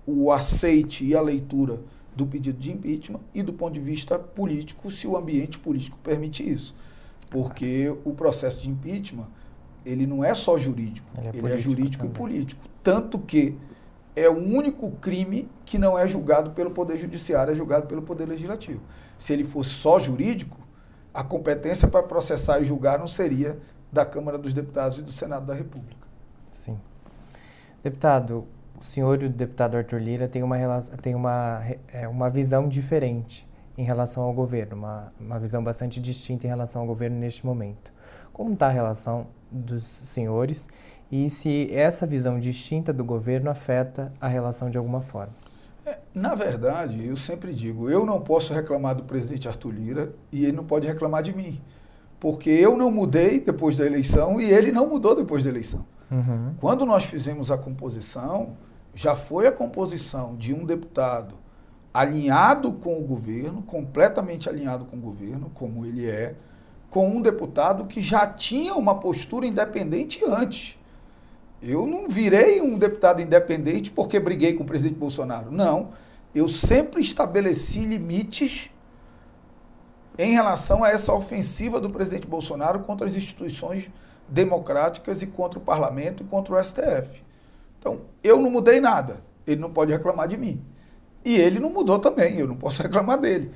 o 0.06 0.32
aceite 0.32 1.06
e 1.06 1.16
a 1.16 1.22
leitura 1.22 1.82
do 2.16 2.26
pedido 2.26 2.58
de 2.58 2.72
impeachment 2.72 3.20
e 3.34 3.42
do 3.42 3.54
ponto 3.54 3.74
de 3.74 3.80
vista 3.80 4.18
político, 4.18 4.90
se 4.92 5.08
o 5.08 5.18
ambiente 5.18 5.60
político 5.60 5.98
permite 6.02 6.48
isso. 6.48 6.76
Porque 7.30 7.94
o 8.04 8.14
processo 8.14 8.62
de 8.62 8.70
impeachment, 8.70 9.28
ele 9.86 10.08
não 10.08 10.24
é 10.24 10.34
só 10.34 10.58
jurídico, 10.58 11.08
ele 11.18 11.28
é, 11.28 11.32
ele 11.36 11.54
é 11.54 11.58
jurídico 11.58 12.04
também. 12.06 12.16
e 12.16 12.18
político. 12.18 12.62
Tanto 12.82 13.20
que 13.20 13.58
é 14.16 14.30
o 14.30 14.38
único 14.38 14.92
crime 14.92 15.50
que 15.66 15.78
não 15.78 15.98
é 15.98 16.08
julgado 16.08 16.52
pelo 16.52 16.72
Poder 16.72 16.98
Judiciário, 16.98 17.52
é 17.52 17.56
julgado 17.56 17.88
pelo 17.88 18.02
Poder 18.02 18.28
Legislativo. 18.28 18.82
Se 19.18 19.34
ele 19.34 19.44
fosse 19.44 19.70
só 19.72 20.00
jurídico, 20.00 20.58
a 21.14 21.24
competência 21.24 21.88
para 21.88 22.04
processar 22.04 22.60
e 22.60 22.66
julgar 22.66 23.00
não 23.00 23.08
seria 23.08 23.60
da 23.92 24.06
Câmara 24.06 24.38
dos 24.38 24.54
Deputados 24.54 24.98
e 24.98 25.02
do 25.02 25.12
Senado 25.12 25.46
da 25.46 25.54
República. 25.54 26.08
Sim. 26.52 26.80
Deputado, 27.84 28.48
o 28.80 28.84
senhor 28.84 29.22
e 29.22 29.26
o 29.26 29.30
deputado 29.30 29.78
Arthur 29.78 30.00
Lira 30.00 30.28
têm 30.28 30.42
uma, 30.42 30.58
têm 31.02 31.16
uma, 31.16 31.62
é, 31.92 32.08
uma 32.08 32.30
visão 32.30 32.68
diferente 32.68 33.48
em 33.78 33.84
relação 33.84 34.24
ao 34.24 34.34
governo, 34.34 34.76
uma, 34.76 35.14
uma 35.20 35.40
visão 35.40 35.64
bastante 35.64 36.00
distinta 36.00 36.46
em 36.46 36.50
relação 36.50 36.82
ao 36.82 36.88
governo 36.88 37.18
neste 37.18 37.46
momento. 37.46 37.94
Como 38.32 38.54
está 38.54 38.68
a 38.68 38.72
relação 38.72 39.28
dos 39.54 39.84
senhores 39.84 40.68
e 41.12 41.30
se 41.30 41.72
essa 41.72 42.08
visão 42.08 42.40
distinta 42.40 42.92
do 42.92 43.06
governo 43.06 43.50
afeta 43.50 44.12
a 44.20 44.28
relação 44.28 44.70
de 44.70 44.78
alguma 44.78 45.02
forma? 45.02 45.34
É, 45.86 46.00
na 46.14 46.34
verdade, 46.34 47.06
eu 47.06 47.16
sempre 47.16 47.54
digo, 47.54 47.90
eu 47.90 48.06
não 48.06 48.20
posso 48.20 48.54
reclamar 48.54 48.96
do 48.96 49.04
presidente 49.04 49.48
Arthur 49.48 49.72
Lira 49.72 50.14
e 50.32 50.44
ele 50.44 50.58
não 50.58 50.64
pode 50.64 50.88
reclamar 50.88 51.22
de 51.22 51.34
mim 51.34 51.62
porque 52.24 52.50
eu 52.50 52.78
não 52.78 52.90
mudei 52.90 53.38
depois 53.38 53.76
da 53.76 53.86
eleição 53.86 54.40
e 54.40 54.46
ele 54.46 54.72
não 54.72 54.88
mudou 54.88 55.14
depois 55.14 55.44
da 55.44 55.50
eleição. 55.50 55.86
Uhum. 56.10 56.54
Quando 56.58 56.86
nós 56.86 57.04
fizemos 57.04 57.52
a 57.52 57.58
composição, 57.58 58.56
já 58.96 59.14
foi 59.14 59.46
a 59.46 59.52
composição 59.52 60.34
de 60.38 60.54
um 60.54 60.66
deputado 60.66 61.36
alinhado 61.94 62.72
com 62.72 62.98
o 62.98 63.02
governo, 63.02 63.62
completamente 63.62 64.48
alinhado 64.48 64.86
com 64.86 64.96
o 64.96 65.00
governo, 65.02 65.52
como 65.54 65.86
ele 65.86 66.10
é, 66.10 66.38
com 66.94 67.10
um 67.10 67.24
deputado 67.24 67.86
que 67.86 68.04
já 68.04 68.28
tinha 68.28 68.76
uma 68.76 68.94
postura 69.00 69.48
independente 69.48 70.24
antes. 70.24 70.78
Eu 71.60 71.88
não 71.88 72.08
virei 72.08 72.62
um 72.62 72.78
deputado 72.78 73.20
independente 73.20 73.90
porque 73.90 74.20
briguei 74.20 74.54
com 74.54 74.62
o 74.62 74.66
presidente 74.68 75.00
Bolsonaro. 75.00 75.52
Não. 75.52 75.90
Eu 76.36 76.48
sempre 76.48 77.02
estabeleci 77.02 77.80
limites 77.80 78.70
em 80.20 80.34
relação 80.34 80.84
a 80.84 80.90
essa 80.90 81.12
ofensiva 81.12 81.82
do 81.82 81.90
presidente 81.90 82.28
Bolsonaro 82.28 82.82
contra 82.82 83.08
as 83.08 83.16
instituições 83.16 83.90
democráticas 84.30 85.24
e 85.24 85.26
contra 85.26 85.58
o 85.58 85.64
parlamento 85.64 86.22
e 86.22 86.28
contra 86.28 86.54
o 86.54 86.64
STF. 86.64 87.24
Então, 87.80 88.02
eu 88.24 88.40
não 88.40 88.52
mudei 88.52 88.80
nada. 88.80 89.24
Ele 89.48 89.60
não 89.60 89.72
pode 89.72 89.92
reclamar 89.92 90.28
de 90.28 90.38
mim. 90.38 90.64
E 91.26 91.36
ele 91.36 91.60
não 91.60 91.72
mudou 91.72 91.98
também, 91.98 92.38
eu 92.38 92.48
não 92.48 92.56
posso 92.56 92.84
reclamar 92.84 93.20
dele. 93.20 93.52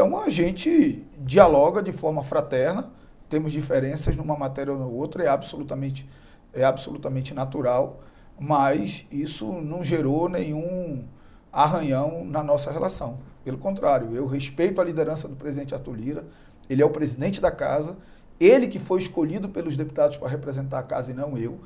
Então, 0.00 0.16
a 0.16 0.30
gente 0.30 1.04
dialoga 1.18 1.82
de 1.82 1.90
forma 1.90 2.22
fraterna, 2.22 2.92
temos 3.28 3.50
diferenças 3.50 4.16
numa 4.16 4.36
matéria 4.36 4.72
ou 4.72 4.78
na 4.78 4.86
outra, 4.86 5.24
é 5.24 5.26
absolutamente, 5.26 6.08
é 6.52 6.62
absolutamente 6.62 7.34
natural, 7.34 7.98
mas 8.38 9.04
isso 9.10 9.60
não 9.60 9.82
gerou 9.82 10.28
nenhum 10.28 11.04
arranhão 11.52 12.24
na 12.24 12.44
nossa 12.44 12.70
relação. 12.70 13.18
Pelo 13.42 13.58
contrário, 13.58 14.14
eu 14.14 14.24
respeito 14.28 14.80
a 14.80 14.84
liderança 14.84 15.26
do 15.26 15.34
presidente 15.34 15.74
Arthur 15.74 15.96
Lira, 15.96 16.24
ele 16.70 16.80
é 16.80 16.86
o 16.86 16.90
presidente 16.90 17.40
da 17.40 17.50
casa, 17.50 17.96
ele 18.38 18.68
que 18.68 18.78
foi 18.78 19.00
escolhido 19.00 19.48
pelos 19.48 19.76
deputados 19.76 20.16
para 20.16 20.28
representar 20.28 20.78
a 20.78 20.84
casa 20.84 21.10
e 21.10 21.14
não 21.14 21.36
eu. 21.36 21.58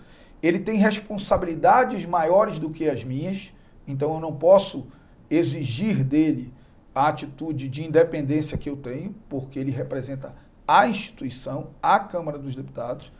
Ele 0.43 0.59
tem 0.59 0.79
responsabilidades 0.79 2.07
maiores 2.07 2.59
do 2.59 2.71
que 2.71 2.89
as 2.89 3.05
minhas, 3.05 3.53
então 3.87 4.15
eu 4.15 4.21
não 4.21 4.33
posso 4.33 4.87
exigir 5.29 6.03
dele 6.03 6.51
a 6.95 7.09
atitude 7.09 7.69
de 7.69 7.85
independência 7.85 8.59
que 8.59 8.69
eu 8.69 8.77
tenho, 8.77 9.15
porque 9.29 9.59
ele 9.59 9.71
representa 9.71 10.35
a 10.67 10.87
instituição, 10.87 11.71
a 11.83 11.99
Câmara 11.99 12.39
dos 12.39 12.55
Deputados, 12.55 13.13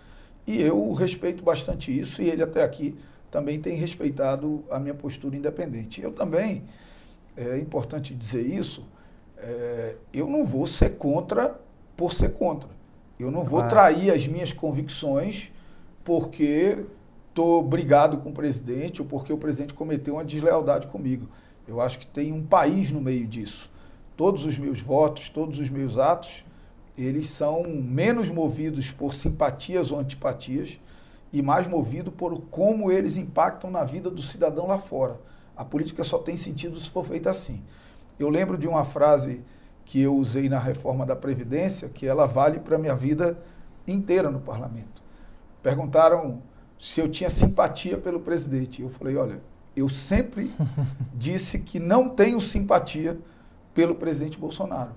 e 0.47 0.61
eu 0.61 0.93
respeito 0.93 1.43
bastante 1.43 1.97
isso, 1.97 2.21
e 2.23 2.29
ele 2.29 2.43
até 2.43 2.63
aqui 2.63 2.97
também 3.31 3.61
tem 3.61 3.77
respeitado 3.77 4.65
a 4.71 4.79
minha 4.79 4.95
postura 4.95 5.37
independente. 5.37 6.03
Eu 6.03 6.13
também, 6.13 6.65
é 7.37 7.59
importante 7.59 8.15
dizer 8.15 8.43
isso, 8.43 8.87
é, 9.39 9.97
eu 10.13 10.29
não 10.29 10.45
vou 10.45 10.67
ser 10.67 10.91
contra 10.91 11.59
por 11.97 12.13
ser 12.13 12.31
contra. 12.35 12.71
Eu 13.19 13.31
não 13.31 13.45
vou 13.45 13.63
trair 13.69 14.11
as 14.11 14.27
minhas 14.27 14.53
convicções 14.53 15.51
porque 16.05 16.85
estou 17.29 17.63
brigado 17.63 18.19
com 18.19 18.31
o 18.31 18.33
presidente 18.33 19.01
ou 19.01 19.09
porque 19.09 19.33
o 19.33 19.39
presidente 19.39 19.75
cometeu 19.75 20.15
uma 20.15 20.25
deslealdade 20.25 20.87
comigo. 20.89 21.29
Eu 21.67 21.81
acho 21.81 21.99
que 21.99 22.07
tem 22.07 22.33
um 22.33 22.45
país 22.45 22.91
no 22.91 23.01
meio 23.01 23.27
disso. 23.27 23.71
Todos 24.17 24.45
os 24.45 24.59
meus 24.59 24.81
votos, 24.81 25.29
todos 25.29 25.59
os 25.59 25.71
meus 25.71 25.99
atos, 25.99 26.45
eles 26.97 27.29
são 27.29 27.65
menos 27.65 28.29
movidos 28.29 28.91
por 28.91 29.15
simpatias 29.15 29.91
ou 29.91 29.99
antipatias 29.99 30.79
e 31.33 31.41
mais 31.41 31.67
movidos 31.67 32.13
por 32.15 32.39
como 32.51 32.93
eles 32.93 33.17
impactam 33.17 33.71
na 33.71 33.85
vida 33.85 34.11
do 34.11 34.21
cidadão 34.21 34.67
lá 34.67 34.79
fora. 34.79 35.19
A 35.57 35.65
política 35.65 36.05
só 36.05 36.19
tem 36.19 36.37
sentido 36.37 36.79
se 36.79 36.91
for 36.91 37.05
feita 37.05 37.31
assim. 37.31 37.63
Eu 38.19 38.29
lembro 38.29 38.59
de 38.59 38.69
uma 38.69 38.85
frase 38.85 39.43
que 39.85 40.01
eu 40.01 40.15
usei 40.15 40.49
na 40.49 40.59
reforma 40.59 41.07
da 41.07 41.17
Previdência, 41.17 41.89
que 41.89 42.07
ela 42.07 42.27
vale 42.27 42.61
para 42.61 42.77
a 42.77 42.79
minha 42.79 42.95
vida 42.95 43.39
inteira 43.87 44.31
no 44.31 44.41
parlamento. 44.41 45.03
Perguntaram 45.63 46.43
se 46.79 47.01
eu 47.01 47.09
tinha 47.09 47.31
simpatia 47.31 47.97
pelo 47.97 48.21
presidente. 48.21 48.83
Eu 48.83 48.91
falei, 48.91 49.17
olha, 49.17 49.41
eu 49.77 49.89
sempre 49.89 50.51
disse 51.15 51.59
que 51.59 51.79
não 51.79 52.09
tenho 52.09 52.41
simpatia 52.41 53.19
pelo 53.75 53.95
presidente 53.95 54.39
Bolsonaro. 54.39 54.93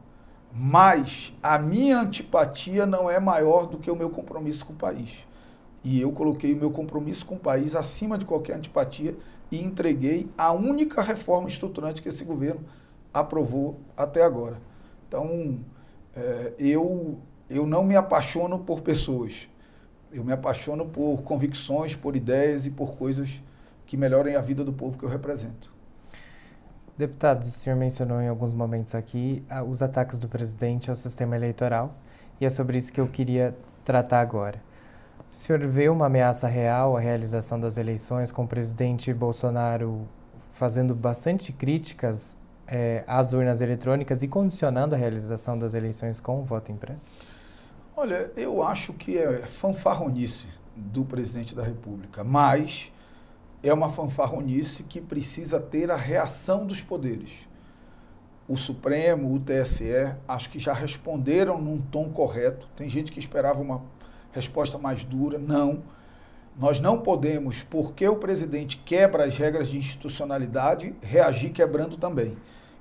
Mas 0.54 1.34
a 1.44 1.60
minha 1.60 2.00
antipatia 2.00 2.86
não 2.86 3.10
é 3.10 3.20
maior 3.20 3.68
do 3.68 3.78
que 3.78 3.92
o 3.92 3.96
meu 3.96 4.10
compromisso 4.10 4.66
com 4.66 4.74
o 4.74 4.76
país. 4.76 5.26
E 5.84 6.00
eu 6.00 6.12
coloquei 6.12 6.54
o 6.54 6.58
meu 6.58 6.72
compromisso 6.72 7.26
com 7.26 7.36
o 7.36 7.40
país 7.40 7.76
acima 7.76 8.18
de 8.18 8.26
qualquer 8.26 8.56
antipatia 8.56 9.16
e 9.52 9.64
entreguei 9.64 10.30
a 10.38 10.52
única 10.52 11.02
reforma 11.02 11.48
estruturante 11.48 12.02
que 12.02 12.10
esse 12.10 12.24
governo 12.24 12.62
aprovou 13.14 13.80
até 13.96 14.24
agora. 14.24 14.62
Então, 15.08 15.60
é, 16.16 16.54
eu, 16.58 17.20
eu 17.50 17.68
não 17.68 17.84
me 17.84 17.96
apaixono 17.96 18.60
por 18.60 18.82
pessoas. 18.82 19.48
Eu 20.12 20.24
me 20.24 20.32
apaixono 20.32 20.86
por 20.86 21.22
convicções, 21.24 21.96
por 21.96 22.16
ideias 22.16 22.66
e 22.66 22.72
por 22.72 22.96
coisas 22.96 23.42
que 23.86 23.98
melhorem 23.98 24.36
a 24.36 24.42
vida 24.42 24.64
do 24.64 24.74
povo 24.74 24.98
que 24.98 25.04
eu 25.04 25.10
represento. 25.10 25.74
Deputado, 26.98 27.44
o 27.44 27.50
senhor 27.50 27.76
mencionou 27.76 28.22
em 28.22 28.28
alguns 28.28 28.54
momentos 28.54 28.96
aqui 28.96 29.44
os 29.68 29.82
ataques 29.82 30.18
do 30.18 30.30
presidente 30.30 30.90
ao 30.90 30.96
sistema 30.96 31.36
eleitoral 31.36 31.94
e 32.40 32.46
é 32.46 32.50
sobre 32.50 32.78
isso 32.78 32.92
que 32.92 33.02
eu 33.02 33.08
queria 33.08 33.56
tratar 33.84 34.22
agora. 34.22 34.62
O 35.30 35.34
senhor 35.34 35.60
vê 35.68 35.90
uma 35.90 36.06
ameaça 36.06 36.48
real 36.48 36.96
à 36.96 37.00
realização 37.00 37.60
das 37.60 37.78
eleições 37.78 38.32
com 38.32 38.44
o 38.44 38.48
presidente 38.48 39.14
Bolsonaro 39.14 40.08
fazendo 40.54 40.96
bastante 40.96 41.52
críticas 41.52 42.38
é, 42.68 43.04
às 43.06 43.34
urnas 43.34 43.60
eletrônicas 43.60 44.24
e 44.24 44.28
condicionando 44.28 44.96
a 44.96 44.98
realização 44.98 45.60
das 45.60 45.74
eleições 45.74 46.20
com 46.20 46.40
o 46.40 46.44
voto 46.46 46.72
impresso? 46.72 47.20
Olha, 47.96 48.32
eu 48.36 48.64
acho 48.64 48.94
que 48.94 49.18
é 49.18 49.40
fanfarronice 49.40 50.48
do 50.76 51.04
presidente 51.04 51.54
da 51.54 51.64
República, 51.64 52.24
mas 52.24 52.92
é 53.68 53.74
uma 53.74 53.90
fanfarronice 53.90 54.84
que 54.84 55.02
precisa 55.02 55.60
ter 55.60 55.90
a 55.90 55.96
reação 55.96 56.68
dos 56.68 56.84
poderes. 56.84 57.32
O 58.48 58.56
Supremo, 58.56 59.34
o 59.34 59.40
TSE, 59.40 60.16
acho 60.28 60.52
que 60.52 60.60
já 60.60 60.72
responderam 60.72 61.60
num 61.60 61.82
tom 61.82 62.12
correto. 62.12 62.70
Tem 62.76 62.88
gente 62.88 63.12
que 63.12 63.20
esperava 63.20 63.60
uma 63.60 63.82
resposta 64.32 64.78
mais 64.78 65.04
dura. 65.04 65.40
Não. 65.40 65.82
Nós 66.56 66.80
não 66.80 67.02
podemos, 67.02 67.64
porque 67.64 68.08
o 68.08 68.18
presidente 68.18 68.78
quebra 68.78 69.26
as 69.26 69.36
regras 69.36 69.68
de 69.70 69.80
institucionalidade, 69.80 70.96
reagir 71.02 71.50
quebrando 71.50 71.98
também. 71.98 72.38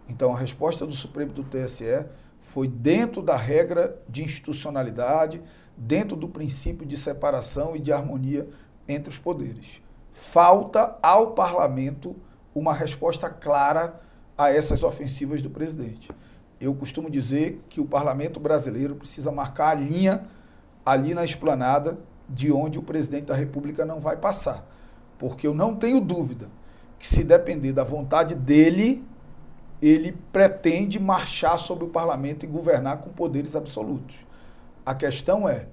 Então, 0.07 0.35
a 0.35 0.39
resposta 0.39 0.87
do 0.87 0.93
Supremo 0.93 1.33
do 1.33 1.45
TSE 1.45 2.05
foi 2.41 2.69
dentro 2.69 3.23
da 3.23 3.39
regra 3.39 3.99
de 4.07 4.23
institucionalidade, 4.23 5.43
dentro 5.75 6.15
do 6.15 6.29
princípio 6.29 6.87
de 6.87 6.99
separação 6.99 7.75
e 7.75 7.81
de 7.81 7.91
harmonia 7.91 8.47
entre 8.87 9.09
os 9.09 9.19
poderes. 9.19 9.83
Falta 10.15 10.97
ao 11.03 11.33
parlamento 11.33 12.15
uma 12.55 12.73
resposta 12.73 13.29
clara 13.29 14.01
a 14.39 14.49
essas 14.49 14.85
ofensivas 14.85 15.43
do 15.43 15.51
presidente. 15.51 16.09
Eu 16.61 16.73
costumo 16.73 17.11
dizer 17.11 17.61
que 17.69 17.81
o 17.81 17.85
parlamento 17.85 18.39
brasileiro 18.39 18.95
precisa 18.95 19.33
marcar 19.33 19.71
a 19.71 19.75
linha 19.75 20.25
ali 20.87 21.15
na 21.15 21.25
esplanada 21.25 21.99
de 22.29 22.53
onde 22.53 22.79
o 22.79 22.83
presidente 22.83 23.25
da 23.25 23.35
República 23.35 23.85
não 23.85 23.99
vai 23.99 24.17
passar. 24.17 24.65
Porque 25.19 25.49
eu 25.49 25.53
não 25.53 25.75
tenho 25.75 26.01
dúvida 26.01 26.47
que, 26.97 27.09
se 27.09 27.25
depender 27.25 27.73
da 27.73 27.83
vontade 27.83 28.37
dele, 28.37 29.05
ele 29.83 30.13
pretende 30.33 31.01
marchar 31.01 31.59
sobre 31.59 31.87
o 31.87 31.89
parlamento 31.89 32.45
e 32.45 32.47
governar 32.47 32.99
com 32.99 33.11
poderes 33.11 33.57
absolutos. 33.57 34.15
A 34.87 34.95
questão 34.95 35.49
é, 35.49 35.67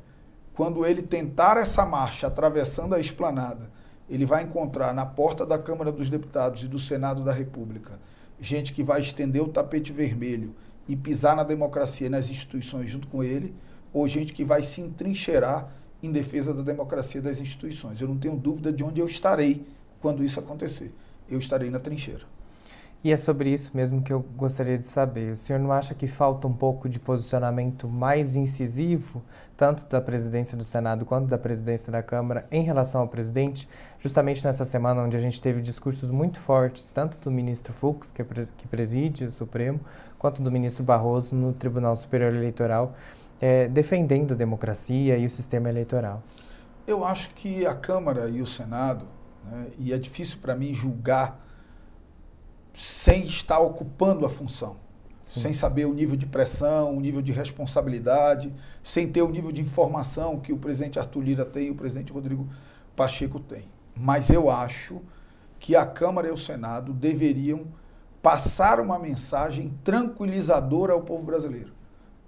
quando 0.56 0.84
ele 0.84 1.04
tentar 1.04 1.58
essa 1.58 1.86
marcha 1.86 2.26
atravessando 2.26 2.96
a 2.96 3.00
esplanada, 3.00 3.70
ele 4.14 4.26
vai 4.26 4.44
encontrar 4.44 4.94
na 4.94 5.06
porta 5.06 5.46
da 5.46 5.58
Câmara 5.58 5.92
dos 5.92 6.10
Deputados 6.10 6.64
e 6.64 6.68
do 6.68 6.78
Senado 6.78 7.24
da 7.24 7.32
República 7.32 8.00
gente 8.42 8.74
que 8.74 8.84
vai 8.84 9.00
estender 9.00 9.42
o 9.42 9.48
tapete 9.48 9.94
vermelho 9.94 10.56
e 10.88 10.96
pisar 10.96 11.36
na 11.36 11.44
democracia 11.44 12.08
e 12.08 12.10
nas 12.10 12.30
instituições 12.30 12.90
junto 12.90 13.08
com 13.08 13.24
ele, 13.24 13.54
ou 13.94 14.08
gente 14.08 14.34
que 14.34 14.44
vai 14.44 14.64
se 14.64 14.82
entrincheirar 14.82 15.72
em 16.02 16.12
defesa 16.12 16.52
da 16.52 16.64
democracia 16.64 17.20
e 17.20 17.24
das 17.24 17.40
instituições. 17.40 18.02
Eu 18.02 18.08
não 18.08 18.18
tenho 18.18 18.36
dúvida 18.36 18.74
de 18.74 18.84
onde 18.84 19.00
eu 19.00 19.06
estarei 19.06 19.64
quando 20.02 20.24
isso 20.24 20.40
acontecer. 20.40 20.92
Eu 21.30 21.38
estarei 21.38 21.70
na 21.70 21.80
trincheira. 21.80 22.26
E 23.04 23.12
é 23.12 23.18
sobre 23.18 23.50
isso 23.52 23.72
mesmo 23.74 24.04
que 24.04 24.14
eu 24.14 24.20
gostaria 24.38 24.78
de 24.78 24.88
saber. 24.88 25.34
O 25.34 25.38
senhor 25.38 25.58
não 25.58 25.72
acha 25.72 25.96
que 25.96 26.08
falta 26.08 26.48
um 26.48 26.54
pouco 26.54 26.88
de 26.88 27.00
posicionamento 27.00 27.88
mais 27.88 28.36
incisivo, 28.36 29.24
tanto 29.58 29.88
da 29.88 30.00
presidência 30.00 30.56
do 30.56 30.64
Senado 30.64 31.04
quanto 31.04 31.28
da 31.28 31.38
presidência 31.38 31.92
da 31.92 32.04
Câmara, 32.04 32.46
em 32.52 32.64
relação 32.64 33.02
ao 33.02 33.08
presidente, 33.08 33.68
justamente 34.00 34.46
nessa 34.46 34.64
semana 34.64 35.02
onde 35.02 35.18
a 35.18 35.20
gente 35.20 35.42
teve 35.42 35.62
discursos 35.64 36.12
muito 36.12 36.40
fortes, 36.40 36.92
tanto 36.92 37.18
do 37.18 37.32
ministro 37.32 37.74
Fux, 37.74 38.12
que, 38.12 38.22
é 38.22 38.26
que 38.56 38.68
preside 38.68 39.26
o 39.26 39.32
Supremo, 39.32 39.80
quanto 40.20 40.40
do 40.44 40.52
ministro 40.52 40.84
Barroso 40.84 41.36
no 41.36 41.54
Tribunal 41.54 41.96
Superior 41.96 42.34
Eleitoral, 42.34 42.96
é, 43.40 43.68
defendendo 43.68 44.34
a 44.34 44.38
democracia 44.38 45.18
e 45.18 45.26
o 45.26 45.30
sistema 45.30 45.70
eleitoral? 45.70 46.22
Eu 46.86 47.04
acho 47.04 47.32
que 47.34 47.66
a 47.66 47.74
Câmara 47.74 48.30
e 48.30 48.42
o 48.42 48.46
Senado, 48.46 49.06
né, 49.44 49.68
e 49.80 49.92
é 49.92 49.98
difícil 49.98 50.38
para 50.40 50.56
mim 50.56 50.72
julgar 50.72 51.40
sem 52.74 53.24
estar 53.24 53.60
ocupando 53.60 54.26
a 54.26 54.30
função, 54.30 54.78
Sim. 55.22 55.42
sem 55.42 55.54
saber 55.54 55.86
o 55.86 55.94
nível 55.94 56.16
de 56.16 56.26
pressão, 56.26 56.96
o 56.96 57.00
nível 57.00 57.22
de 57.22 57.32
responsabilidade, 57.32 58.54
sem 58.84 59.08
ter 59.08 59.22
o 59.22 59.30
nível 59.30 59.52
de 59.52 59.62
informação 59.62 60.40
que 60.40 60.54
o 60.54 60.58
presidente 60.58 61.00
Arthur 61.00 61.22
Lira 61.22 61.46
tem 61.46 61.68
e 61.68 61.72
o 61.72 61.76
presidente 61.76 62.12
Rodrigo 62.12 62.48
Pacheco 62.96 63.40
tem. 63.40 63.70
Mas 63.96 64.30
eu 64.30 64.50
acho 64.50 65.02
que 65.60 65.76
a 65.76 65.86
Câmara 65.86 66.28
e 66.28 66.32
o 66.32 66.38
Senado 66.38 66.94
deveriam 66.94 67.68
passar 68.22 68.80
uma 68.80 69.00
mensagem 69.00 69.74
tranquilizadora 69.84 70.94
ao 70.94 71.02
povo 71.02 71.24
brasileiro, 71.24 71.74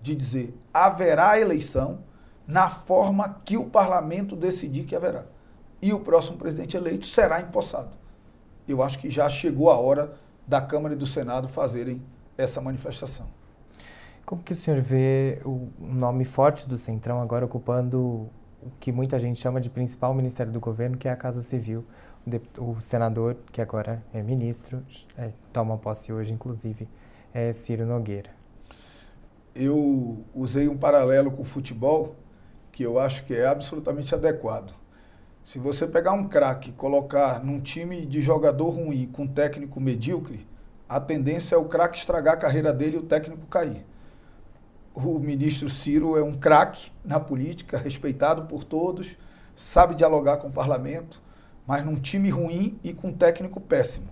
de 0.02 0.16
dizer 0.16 0.54
haverá 0.74 1.40
eleição 1.40 2.00
na 2.48 2.70
forma 2.70 3.42
que 3.46 3.58
o 3.58 3.66
parlamento 3.66 4.36
decidir 4.36 4.86
que 4.86 4.96
haverá. 4.96 5.26
E 5.82 5.94
o 5.94 6.00
próximo 6.00 6.38
presidente 6.38 6.76
eleito 6.76 7.06
será 7.06 7.42
empossado. 7.42 7.92
Eu 8.68 8.82
acho 8.82 9.00
que 9.00 9.10
já 9.10 9.30
chegou 9.30 9.70
a 9.70 9.78
hora 9.78 10.14
da 10.48 10.62
Câmara 10.62 10.94
e 10.94 10.98
do 10.98 11.06
Senado 11.06 11.48
fazerem 11.48 12.02
essa 12.38 12.60
manifestação. 12.62 13.28
Como 14.26 14.42
que 14.42 14.54
o 14.54 14.56
senhor 14.56 14.80
vê 14.82 15.42
o 15.46 15.70
nome 15.80 16.26
forte 16.26 16.68
do 16.68 16.78
Centrão 16.78 17.22
agora 17.22 17.46
ocupando 17.46 18.30
o 18.62 18.72
que 18.80 18.92
muita 18.92 19.20
gente 19.20 19.40
chama 19.40 19.60
de 19.60 19.70
principal 19.70 20.14
ministério 20.14 20.52
do 20.52 20.60
governo, 20.60 20.98
que 20.98 21.08
é 21.08 21.12
a 21.12 21.16
Casa 21.16 21.42
Civil? 21.42 21.86
O, 22.58 22.80
senador, 22.80 23.36
que 23.52 23.62
agora 23.62 24.02
é 24.14 24.22
ministro, 24.22 24.82
é, 25.18 25.32
toma 25.52 25.78
posse 25.78 26.14
hoje, 26.14 26.32
inclusive, 26.32 26.88
é 27.34 27.52
Ciro 27.52 27.86
Nogueira. 27.86 28.30
Eu 29.54 30.24
usei 30.34 30.70
um 30.70 30.78
paralelo 30.78 31.32
com 31.32 31.42
o 31.42 31.46
futebol 31.46 32.16
que 32.72 32.82
eu 32.82 32.98
acho 32.98 33.26
que 33.26 33.36
é 33.36 33.46
absolutamente 33.46 34.16
adequado. 34.16 34.74
Se 35.44 35.60
você 35.60 35.86
pegar 35.86 36.14
um 36.14 36.28
craque 36.28 36.70
e 36.70 36.74
colocar 36.74 37.44
num 37.44 37.60
time 37.60 38.06
de 38.06 38.22
jogador 38.22 38.70
ruim 38.70 39.10
com 39.12 39.28
técnico 39.28 39.80
medíocre, 39.80 40.48
a 40.88 41.00
tendência 41.00 41.56
é 41.56 41.58
o 41.58 41.66
craque 41.66 41.98
estragar 41.98 42.36
a 42.36 42.38
carreira 42.38 42.72
dele 42.72 42.96
e 42.98 43.00
o 43.00 43.04
técnico 43.04 43.46
cair 43.48 43.86
o 44.94 45.20
ministro 45.20 45.70
Ciro 45.70 46.16
é 46.16 46.24
um 46.24 46.34
craque 46.34 46.92
na 47.04 47.20
política, 47.20 47.78
respeitado 47.78 48.44
por 48.44 48.64
todos, 48.64 49.18
sabe 49.56 49.96
dialogar 49.96 50.38
com 50.38 50.48
o 50.48 50.52
parlamento, 50.52 51.22
mas 51.66 51.84
num 51.84 51.96
time 51.96 52.30
ruim 52.30 52.78
e 52.84 52.94
com 52.94 53.08
um 53.08 53.14
técnico 53.14 53.60
péssimo. 53.60 54.08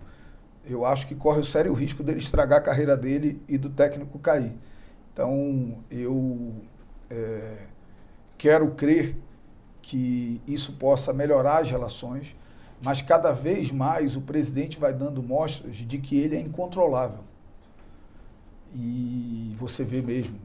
Eu 0.66 0.86
acho 0.86 1.08
que 1.08 1.16
corre 1.16 1.40
o 1.40 1.46
sério 1.46 1.74
risco 1.74 2.04
dele 2.04 2.20
estragar 2.20 2.60
a 2.60 2.62
carreira 2.62 2.98
dele 2.98 3.42
e 3.48 3.58
do 3.58 3.70
técnico 3.70 4.18
cair. 4.20 4.56
Então, 5.14 5.84
eu 5.90 6.54
é, 7.10 7.66
quero 8.38 8.72
crer 8.72 9.16
que 9.82 10.42
isso 10.48 10.74
possa 10.74 11.12
melhorar 11.12 11.62
as 11.62 11.70
relações, 11.70 12.36
mas 12.82 13.02
cada 13.02 13.32
vez 13.32 13.72
mais 13.72 14.16
o 14.16 14.22
presidente 14.22 14.80
vai 14.80 14.94
dando 14.94 15.22
mostras 15.22 15.76
de 15.76 15.98
que 15.98 16.18
ele 16.18 16.36
é 16.36 16.40
incontrolável. 16.40 17.24
E 18.74 19.56
você 19.58 19.84
vê 19.84 20.02
mesmo, 20.02 20.40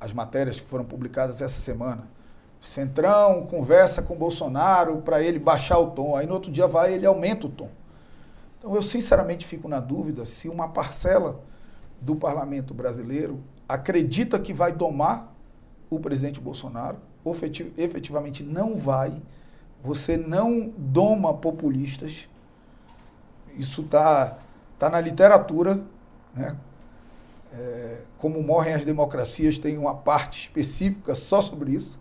as 0.00 0.12
matérias 0.12 0.60
que 0.60 0.66
foram 0.66 0.84
publicadas 0.84 1.40
essa 1.40 1.60
semana. 1.60 2.08
Centrão 2.60 3.44
conversa 3.46 4.02
com 4.02 4.16
Bolsonaro 4.16 5.02
para 5.02 5.22
ele 5.22 5.38
baixar 5.38 5.78
o 5.78 5.90
tom. 5.90 6.16
Aí 6.16 6.26
no 6.26 6.34
outro 6.34 6.50
dia 6.50 6.66
vai 6.66 6.94
ele 6.94 7.04
aumenta 7.04 7.46
o 7.46 7.50
tom. 7.50 7.70
Então 8.58 8.74
eu 8.74 8.82
sinceramente 8.82 9.44
fico 9.46 9.68
na 9.68 9.80
dúvida 9.80 10.24
se 10.24 10.48
uma 10.48 10.68
parcela 10.68 11.40
do 12.00 12.14
parlamento 12.16 12.72
brasileiro 12.72 13.42
acredita 13.68 14.38
que 14.38 14.52
vai 14.52 14.72
domar 14.72 15.34
o 15.90 15.98
presidente 15.98 16.40
Bolsonaro, 16.40 16.98
efetivamente 17.76 18.42
não 18.42 18.76
vai. 18.76 19.12
Você 19.82 20.16
não 20.16 20.72
doma 20.76 21.34
populistas. 21.34 22.28
Isso 23.56 23.82
está 23.82 24.38
tá 24.78 24.88
na 24.88 25.00
literatura, 25.00 25.82
né? 26.34 26.56
é, 27.52 27.98
como 28.18 28.42
morrem 28.42 28.74
as 28.74 28.84
democracias, 28.84 29.58
tem 29.58 29.76
uma 29.76 29.94
parte 29.94 30.42
específica 30.42 31.14
só 31.14 31.40
sobre 31.40 31.72
isso. 31.72 31.98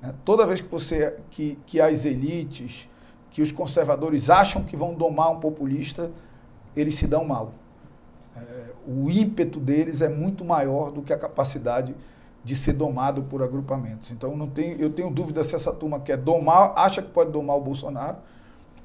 Né? 0.00 0.14
Toda 0.24 0.46
vez 0.46 0.60
que 0.60 0.68
você 0.68 1.16
que, 1.30 1.58
que 1.66 1.80
as 1.80 2.04
elites, 2.04 2.88
que 3.30 3.42
os 3.42 3.50
conservadores 3.50 4.30
acham 4.30 4.62
que 4.62 4.76
vão 4.76 4.94
domar 4.94 5.32
um 5.32 5.40
populista, 5.40 6.10
eles 6.76 6.94
se 6.94 7.06
dão 7.06 7.24
mal. 7.24 7.52
É, 8.36 8.64
o 8.86 9.10
ímpeto 9.10 9.58
deles 9.58 10.00
é 10.00 10.08
muito 10.08 10.44
maior 10.44 10.90
do 10.90 11.02
que 11.02 11.12
a 11.12 11.18
capacidade 11.18 11.94
de 12.44 12.54
ser 12.54 12.74
domado 12.74 13.22
por 13.22 13.42
agrupamentos. 13.42 14.10
Então 14.10 14.36
não 14.36 14.50
eu 14.78 14.90
tenho 14.90 15.10
dúvida 15.10 15.42
se 15.42 15.54
essa 15.54 15.72
turma 15.72 15.98
quer 16.00 16.18
domar, 16.18 16.72
acha 16.76 17.00
que 17.00 17.10
pode 17.10 17.30
domar 17.30 17.56
o 17.56 17.60
Bolsonaro, 17.60 18.18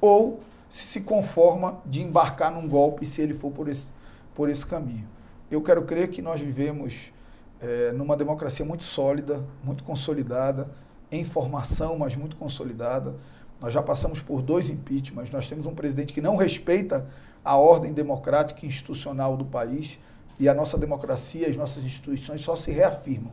ou 0.00 0.40
se 0.68 0.86
se 0.86 1.00
conforma 1.00 1.78
de 1.84 2.02
embarcar 2.02 2.50
num 2.50 2.66
golpe 2.66 3.04
se 3.04 3.20
ele 3.20 3.34
for 3.34 3.50
por 3.50 3.68
esse, 3.68 3.88
por 4.34 4.48
esse 4.48 4.64
caminho 4.64 5.08
eu 5.50 5.60
quero 5.60 5.82
crer 5.82 6.08
que 6.08 6.22
nós 6.22 6.40
vivemos 6.40 7.12
é, 7.60 7.92
numa 7.92 8.16
democracia 8.16 8.64
muito 8.64 8.84
sólida, 8.84 9.44
muito 9.64 9.82
consolidada, 9.82 10.70
em 11.10 11.24
formação, 11.24 11.98
mas 11.98 12.14
muito 12.14 12.36
consolidada. 12.36 13.16
Nós 13.60 13.72
já 13.72 13.82
passamos 13.82 14.20
por 14.20 14.40
dois 14.40 14.70
impeachments, 14.70 15.30
nós 15.30 15.48
temos 15.48 15.66
um 15.66 15.74
presidente 15.74 16.12
que 16.12 16.20
não 16.20 16.36
respeita 16.36 17.08
a 17.44 17.56
ordem 17.56 17.92
democrática 17.92 18.64
e 18.64 18.68
institucional 18.68 19.36
do 19.36 19.44
país 19.44 19.98
e 20.38 20.48
a 20.48 20.54
nossa 20.54 20.78
democracia, 20.78 21.48
as 21.48 21.56
nossas 21.56 21.84
instituições 21.84 22.42
só 22.42 22.54
se 22.54 22.70
reafirmam. 22.70 23.32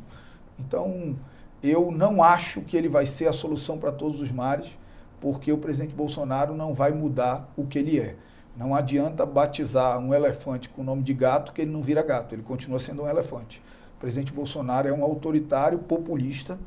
Então, 0.59 1.15
eu 1.61 1.91
não 1.91 2.21
acho 2.21 2.61
que 2.61 2.77
ele 2.77 2.89
vai 2.89 3.05
ser 3.05 3.27
a 3.27 3.33
solução 3.33 3.77
para 3.77 3.91
todos 3.91 4.21
os 4.21 4.31
mares, 4.31 4.77
porque 5.19 5.51
o 5.51 5.57
presidente 5.57 5.95
Bolsonaro 5.95 6.55
não 6.55 6.73
vai 6.73 6.91
mudar 6.91 7.51
o 7.55 7.65
que 7.65 7.79
ele 7.79 7.99
é. 7.99 8.15
Não 8.55 8.73
adianta 8.73 9.25
batizar 9.25 9.99
um 9.99 10.13
elefante 10.13 10.69
com 10.69 10.81
o 10.81 10.85
nome 10.85 11.03
de 11.03 11.13
gato 11.13 11.53
que 11.53 11.61
ele 11.61 11.71
não 11.71 11.81
vira 11.81 12.01
gato, 12.01 12.33
ele 12.33 12.41
continua 12.41 12.79
sendo 12.79 13.03
um 13.03 13.07
elefante. 13.07 13.61
O 13.97 13.99
presidente 13.99 14.33
Bolsonaro 14.33 14.87
é 14.87 14.93
um 14.93 15.03
autoritário 15.03 15.79
populista 15.79 16.57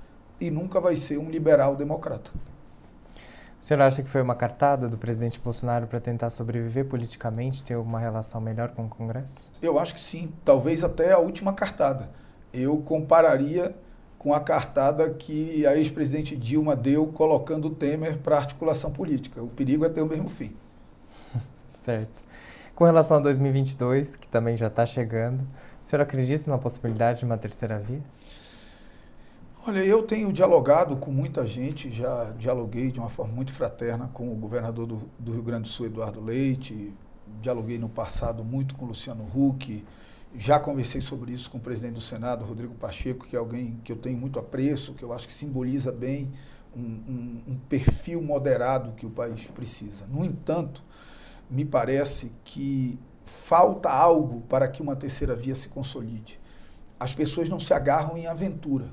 e 0.40 0.50
nunca 0.50 0.80
vai 0.80 0.96
ser 0.96 1.18
um 1.18 1.30
liberal 1.30 1.76
democrata. 1.76 2.30
O 3.58 3.62
senhor 3.62 3.82
acha 3.82 4.02
que 4.02 4.08
foi 4.08 4.22
uma 4.22 4.34
cartada 4.34 4.88
do 4.88 4.96
presidente 4.96 5.38
Bolsonaro 5.38 5.86
para 5.86 6.00
tentar 6.00 6.30
sobreviver 6.30 6.86
politicamente, 6.86 7.62
ter 7.62 7.76
uma 7.76 8.00
relação 8.00 8.40
melhor 8.40 8.70
com 8.70 8.86
o 8.86 8.88
Congresso? 8.88 9.50
Eu 9.60 9.78
acho 9.78 9.92
que 9.92 10.00
sim, 10.00 10.32
talvez 10.44 10.82
até 10.82 11.12
a 11.12 11.18
última 11.18 11.52
cartada. 11.52 12.08
Eu 12.52 12.78
compararia 12.78 13.74
com 14.18 14.34
a 14.34 14.40
cartada 14.40 15.08
que 15.10 15.66
a 15.66 15.76
ex-presidente 15.76 16.36
Dilma 16.36 16.76
deu 16.76 17.06
colocando 17.06 17.68
o 17.68 17.70
Temer 17.70 18.18
para 18.18 18.36
articulação 18.36 18.90
política. 18.90 19.42
O 19.42 19.48
perigo 19.48 19.84
é 19.84 19.88
ter 19.88 20.02
o 20.02 20.06
mesmo 20.06 20.28
fim. 20.28 20.54
Certo. 21.72 22.22
Com 22.74 22.84
relação 22.84 23.18
a 23.18 23.20
2022, 23.20 24.16
que 24.16 24.28
também 24.28 24.56
já 24.56 24.66
está 24.66 24.84
chegando, 24.84 25.40
o 25.80 25.84
senhor 25.84 26.02
acredita 26.02 26.50
na 26.50 26.58
possibilidade 26.58 27.20
de 27.20 27.24
uma 27.24 27.38
terceira 27.38 27.78
via? 27.78 28.02
Olha, 29.66 29.84
eu 29.84 30.02
tenho 30.02 30.32
dialogado 30.32 30.96
com 30.96 31.10
muita 31.10 31.46
gente, 31.46 31.92
já 31.92 32.32
dialoguei 32.38 32.90
de 32.90 32.98
uma 32.98 33.10
forma 33.10 33.34
muito 33.34 33.52
fraterna 33.52 34.08
com 34.12 34.32
o 34.32 34.34
governador 34.34 34.86
do, 34.86 35.02
do 35.18 35.32
Rio 35.32 35.42
Grande 35.42 35.62
do 35.64 35.68
Sul, 35.68 35.86
Eduardo 35.86 36.20
Leite, 36.20 36.94
dialoguei 37.40 37.78
no 37.78 37.88
passado 37.88 38.42
muito 38.42 38.74
com 38.74 38.86
o 38.86 38.88
Luciano 38.88 39.26
Huck, 39.34 39.84
já 40.34 40.58
conversei 40.60 41.00
sobre 41.00 41.32
isso 41.32 41.50
com 41.50 41.58
o 41.58 41.60
presidente 41.60 41.94
do 41.94 42.00
Senado, 42.00 42.44
Rodrigo 42.44 42.74
Pacheco, 42.74 43.26
que 43.26 43.34
é 43.34 43.38
alguém 43.38 43.80
que 43.82 43.90
eu 43.90 43.96
tenho 43.96 44.16
muito 44.16 44.38
apreço, 44.38 44.94
que 44.94 45.02
eu 45.02 45.12
acho 45.12 45.26
que 45.26 45.32
simboliza 45.32 45.90
bem 45.90 46.30
um, 46.74 46.80
um, 46.80 47.42
um 47.48 47.58
perfil 47.68 48.22
moderado 48.22 48.92
que 48.92 49.04
o 49.04 49.10
país 49.10 49.44
precisa. 49.46 50.06
No 50.06 50.24
entanto, 50.24 50.82
me 51.50 51.64
parece 51.64 52.30
que 52.44 52.98
falta 53.24 53.90
algo 53.90 54.42
para 54.42 54.68
que 54.68 54.80
uma 54.80 54.94
terceira 54.94 55.34
via 55.34 55.54
se 55.54 55.68
consolide. 55.68 56.38
As 56.98 57.12
pessoas 57.12 57.48
não 57.48 57.58
se 57.58 57.72
agarram 57.72 58.16
em 58.16 58.26
aventura. 58.26 58.92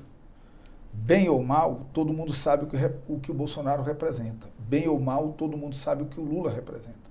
Bem 0.92 1.28
ou 1.28 1.42
mal, 1.42 1.86
todo 1.92 2.12
mundo 2.12 2.32
sabe 2.32 2.64
o 2.64 2.66
que, 2.66 2.76
o 3.06 3.20
que 3.20 3.30
o 3.30 3.34
Bolsonaro 3.34 3.82
representa. 3.82 4.48
Bem 4.58 4.88
ou 4.88 4.98
mal, 4.98 5.32
todo 5.32 5.56
mundo 5.56 5.76
sabe 5.76 6.02
o 6.02 6.06
que 6.06 6.18
o 6.18 6.24
Lula 6.24 6.50
representa. 6.50 7.08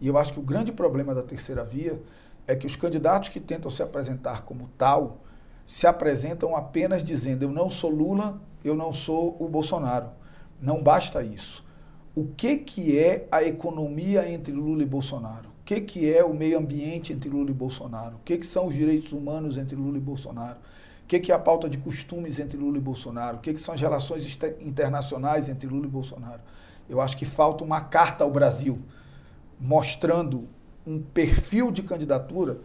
E 0.00 0.08
eu 0.08 0.16
acho 0.16 0.32
que 0.32 0.40
o 0.40 0.42
grande 0.42 0.72
problema 0.72 1.14
da 1.14 1.22
terceira 1.22 1.64
via 1.64 2.00
é 2.48 2.56
que 2.56 2.66
os 2.66 2.74
candidatos 2.74 3.28
que 3.28 3.38
tentam 3.38 3.70
se 3.70 3.82
apresentar 3.82 4.42
como 4.42 4.68
tal 4.76 5.20
se 5.64 5.86
apresentam 5.86 6.56
apenas 6.56 7.04
dizendo: 7.04 7.44
eu 7.44 7.52
não 7.52 7.70
sou 7.70 7.90
Lula, 7.90 8.40
eu 8.64 8.74
não 8.74 8.92
sou 8.92 9.36
o 9.38 9.48
Bolsonaro. 9.48 10.08
Não 10.60 10.82
basta 10.82 11.22
isso 11.22 11.68
o 12.18 12.24
que, 12.24 12.56
que 12.56 12.98
é 12.98 13.28
a 13.30 13.44
economia 13.44 14.28
entre 14.28 14.52
Lula 14.52 14.82
e 14.82 14.86
Bolsonaro? 14.86 15.50
O 15.50 15.64
que, 15.64 15.80
que 15.80 16.12
é 16.12 16.24
o 16.24 16.34
meio 16.34 16.58
ambiente 16.58 17.12
entre 17.12 17.30
Lula 17.30 17.50
e 17.50 17.54
Bolsonaro? 17.54 18.16
O 18.16 18.20
que, 18.24 18.36
que 18.36 18.44
são 18.44 18.66
os 18.66 18.74
direitos 18.74 19.12
humanos 19.12 19.56
entre 19.56 19.76
Lula 19.76 19.98
e 19.98 20.00
Bolsonaro? 20.00 20.58
O 21.04 21.06
que, 21.06 21.20
que 21.20 21.30
é 21.30 21.34
a 21.36 21.38
pauta 21.38 21.68
de 21.68 21.78
costumes 21.78 22.40
entre 22.40 22.58
Lula 22.58 22.76
e 22.76 22.80
Bolsonaro? 22.80 23.36
O 23.36 23.40
que, 23.40 23.54
que 23.54 23.60
são 23.60 23.72
as 23.72 23.80
relações 23.80 24.36
internacionais 24.60 25.48
entre 25.48 25.68
Lula 25.68 25.86
e 25.86 25.88
Bolsonaro? 25.88 26.40
Eu 26.90 27.00
acho 27.00 27.16
que 27.16 27.24
falta 27.24 27.62
uma 27.62 27.82
carta 27.82 28.24
ao 28.24 28.30
Brasil 28.32 28.80
mostrando 29.60 30.48
um 30.88 30.98
perfil 30.98 31.70
de 31.70 31.82
candidatura 31.82 32.58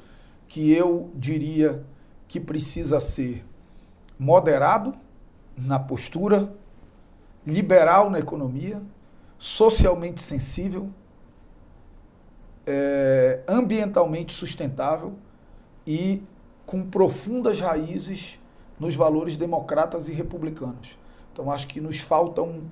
que 0.47 0.71
eu 0.71 1.11
diria 1.13 1.83
que 2.25 2.39
precisa 2.39 3.01
ser 3.01 3.43
moderado 4.17 4.95
na 5.57 5.77
postura, 5.77 6.53
liberal 7.45 8.09
na 8.09 8.19
economia, 8.19 8.81
socialmente 9.37 10.21
sensível, 10.21 10.89
é, 12.65 13.41
ambientalmente 13.45 14.33
sustentável 14.33 15.15
e 15.85 16.23
com 16.65 16.81
profundas 16.81 17.59
raízes 17.59 18.39
nos 18.79 18.95
valores 18.95 19.35
democratas 19.35 20.07
e 20.07 20.13
republicanos. 20.13 20.97
Então, 21.33 21.51
acho 21.51 21.67
que 21.67 21.81
nos 21.81 21.99
falta 21.99 22.41
um, 22.41 22.63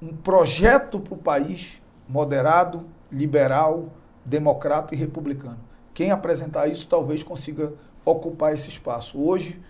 um 0.00 0.14
projeto 0.14 1.00
para 1.00 1.14
o 1.14 1.18
país 1.18 1.82
moderado, 2.08 2.86
liberal, 3.10 3.88
democrata 4.24 4.94
e 4.94 4.98
republicano. 4.98 5.58
Quem 5.94 6.10
apresentar 6.10 6.68
isso 6.68 6.88
talvez 6.88 7.22
consiga 7.22 7.72
ocupar 8.04 8.54
esse 8.54 8.68
espaço. 8.68 9.20
Hoje, 9.20 9.60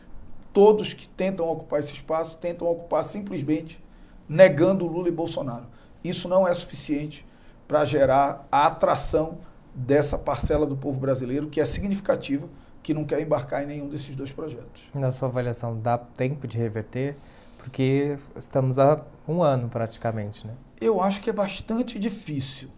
todos 0.52 0.92
que 0.94 1.08
tentam 1.08 1.48
ocupar 1.48 1.80
esse 1.80 1.92
espaço 1.92 2.36
tentam 2.38 2.68
ocupar 2.68 3.02
simplesmente 3.02 3.82
negando 4.28 4.86
Lula 4.86 5.08
e 5.08 5.12
Bolsonaro. 5.12 5.66
Isso 6.04 6.28
não 6.28 6.46
é 6.46 6.54
suficiente 6.54 7.26
para 7.66 7.84
gerar 7.84 8.46
a 8.50 8.66
atração 8.66 9.38
dessa 9.74 10.18
parcela 10.18 10.66
do 10.66 10.76
povo 10.76 11.00
brasileiro 11.00 11.48
que 11.48 11.60
é 11.60 11.64
significativa, 11.64 12.48
que 12.82 12.92
não 12.92 13.04
quer 13.04 13.20
embarcar 13.20 13.62
em 13.62 13.66
nenhum 13.66 13.88
desses 13.88 14.14
dois 14.14 14.32
projetos. 14.32 14.82
Na 14.94 15.12
sua 15.12 15.28
avaliação, 15.28 15.78
dá 15.78 15.96
tempo 15.96 16.46
de 16.46 16.58
reverter? 16.58 17.16
Porque 17.58 18.18
estamos 18.36 18.78
há 18.78 19.00
um 19.26 19.42
ano 19.42 19.68
praticamente, 19.68 20.46
né? 20.46 20.54
Eu 20.80 21.00
acho 21.00 21.20
que 21.20 21.30
é 21.30 21.32
bastante 21.32 21.98
difícil. 21.98 22.68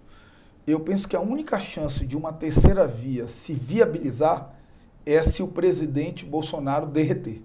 Eu 0.66 0.80
penso 0.80 1.06
que 1.06 1.14
a 1.14 1.20
única 1.20 1.60
chance 1.60 2.06
de 2.06 2.16
uma 2.16 2.32
terceira 2.32 2.86
via 2.86 3.28
se 3.28 3.54
viabilizar 3.54 4.54
é 5.04 5.20
se 5.20 5.42
o 5.42 5.48
presidente 5.48 6.24
Bolsonaro 6.24 6.86
derreter. 6.86 7.42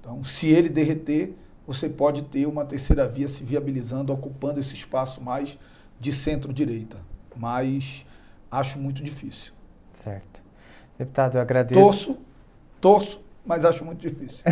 Então, 0.00 0.22
se 0.22 0.48
ele 0.48 0.68
derreter, 0.68 1.34
você 1.66 1.88
pode 1.88 2.22
ter 2.22 2.46
uma 2.46 2.64
terceira 2.64 3.06
via 3.06 3.28
se 3.28 3.44
viabilizando, 3.44 4.12
ocupando 4.12 4.60
esse 4.60 4.74
espaço 4.74 5.20
mais 5.20 5.58
de 5.98 6.12
centro-direita. 6.12 6.98
Mas 7.36 8.06
acho 8.50 8.78
muito 8.78 9.02
difícil. 9.02 9.52
Certo. 9.92 10.40
Deputado, 10.98 11.36
eu 11.36 11.40
agradeço. 11.40 11.80
Torço, 11.80 12.18
torço, 12.80 13.22
mas 13.44 13.64
acho 13.64 13.84
muito 13.84 14.00
difícil. 14.00 14.44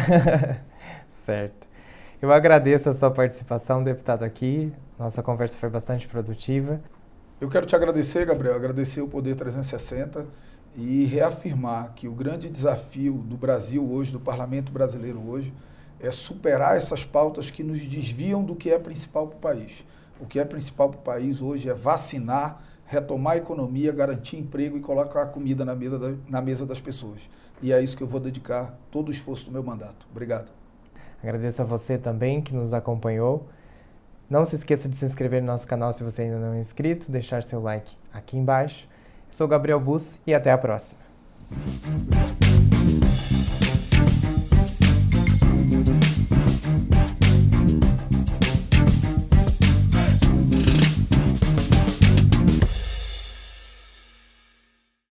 certo. 1.24 1.68
Eu 2.20 2.32
agradeço 2.32 2.88
a 2.88 2.92
sua 2.92 3.10
participação, 3.10 3.82
deputado, 3.84 4.24
aqui. 4.24 4.72
Nossa 4.98 5.22
conversa 5.22 5.56
foi 5.56 5.68
bastante 5.68 6.08
produtiva. 6.08 6.80
Eu 7.40 7.48
quero 7.48 7.64
te 7.64 7.77
agradecer, 7.77 8.27
Gabriel, 8.27 8.57
agradecer 8.57 9.01
o 9.01 9.07
Poder 9.07 9.37
360 9.37 10.27
e 10.74 11.05
reafirmar 11.05 11.92
que 11.94 12.09
o 12.09 12.12
grande 12.12 12.48
desafio 12.48 13.14
do 13.14 13.37
Brasil 13.37 13.88
hoje, 13.88 14.11
do 14.11 14.18
parlamento 14.18 14.72
brasileiro 14.72 15.22
hoje, 15.24 15.55
é 16.01 16.11
superar 16.11 16.77
essas 16.77 17.05
pautas 17.05 17.48
que 17.48 17.62
nos 17.62 17.81
desviam 17.83 18.42
do 18.42 18.57
que 18.57 18.72
é 18.72 18.79
principal 18.79 19.29
para 19.29 19.37
o 19.37 19.40
país. 19.40 19.85
O 20.18 20.27
que 20.27 20.40
é 20.40 20.44
principal 20.44 20.90
para 20.90 20.98
o 20.98 21.03
país 21.03 21.40
hoje 21.40 21.70
é 21.70 21.74
vacinar, 21.74 22.61
retomar 22.85 23.35
a 23.35 23.37
economia, 23.37 23.92
garantir 23.92 24.37
emprego 24.37 24.77
e 24.77 24.81
colocar 24.81 25.22
a 25.22 25.27
comida 25.27 25.64
na 25.64 25.77
mesa, 25.77 25.96
da, 25.96 26.14
na 26.29 26.42
mesa 26.42 26.66
das 26.66 26.81
pessoas. 26.81 27.31
E 27.62 27.72
é 27.72 27.81
isso 27.81 27.96
que 27.96 28.03
eu 28.03 28.09
vou 28.09 28.18
dedicar 28.18 28.77
todo 28.90 29.11
o 29.11 29.12
esforço 29.12 29.46
do 29.46 29.53
meu 29.53 29.62
mandato. 29.62 30.09
Obrigado. 30.11 30.51
Agradeço 31.22 31.62
a 31.62 31.64
você 31.64 31.98
também 31.98 32.42
que 32.42 32.53
nos 32.53 32.72
acompanhou. 32.72 33.46
Não 34.30 34.44
se 34.44 34.56
esqueça 34.56 34.88
de 34.88 34.96
se 34.96 35.06
inscrever 35.06 35.40
no 35.40 35.46
nosso 35.46 35.66
canal 35.66 35.90
se 35.92 36.04
você 36.04 36.22
ainda 36.22 36.38
não 36.38 36.52
é 36.52 36.60
inscrito, 36.60 37.10
deixar 37.10 37.42
seu 37.42 37.62
like 37.62 37.90
aqui 38.12 38.36
embaixo. 38.36 38.86
Eu 39.26 39.32
sou 39.32 39.48
Gabriel 39.48 39.80
Bus 39.80 40.18
e 40.26 40.34
até 40.34 40.52
a 40.52 40.58
próxima. 40.58 41.00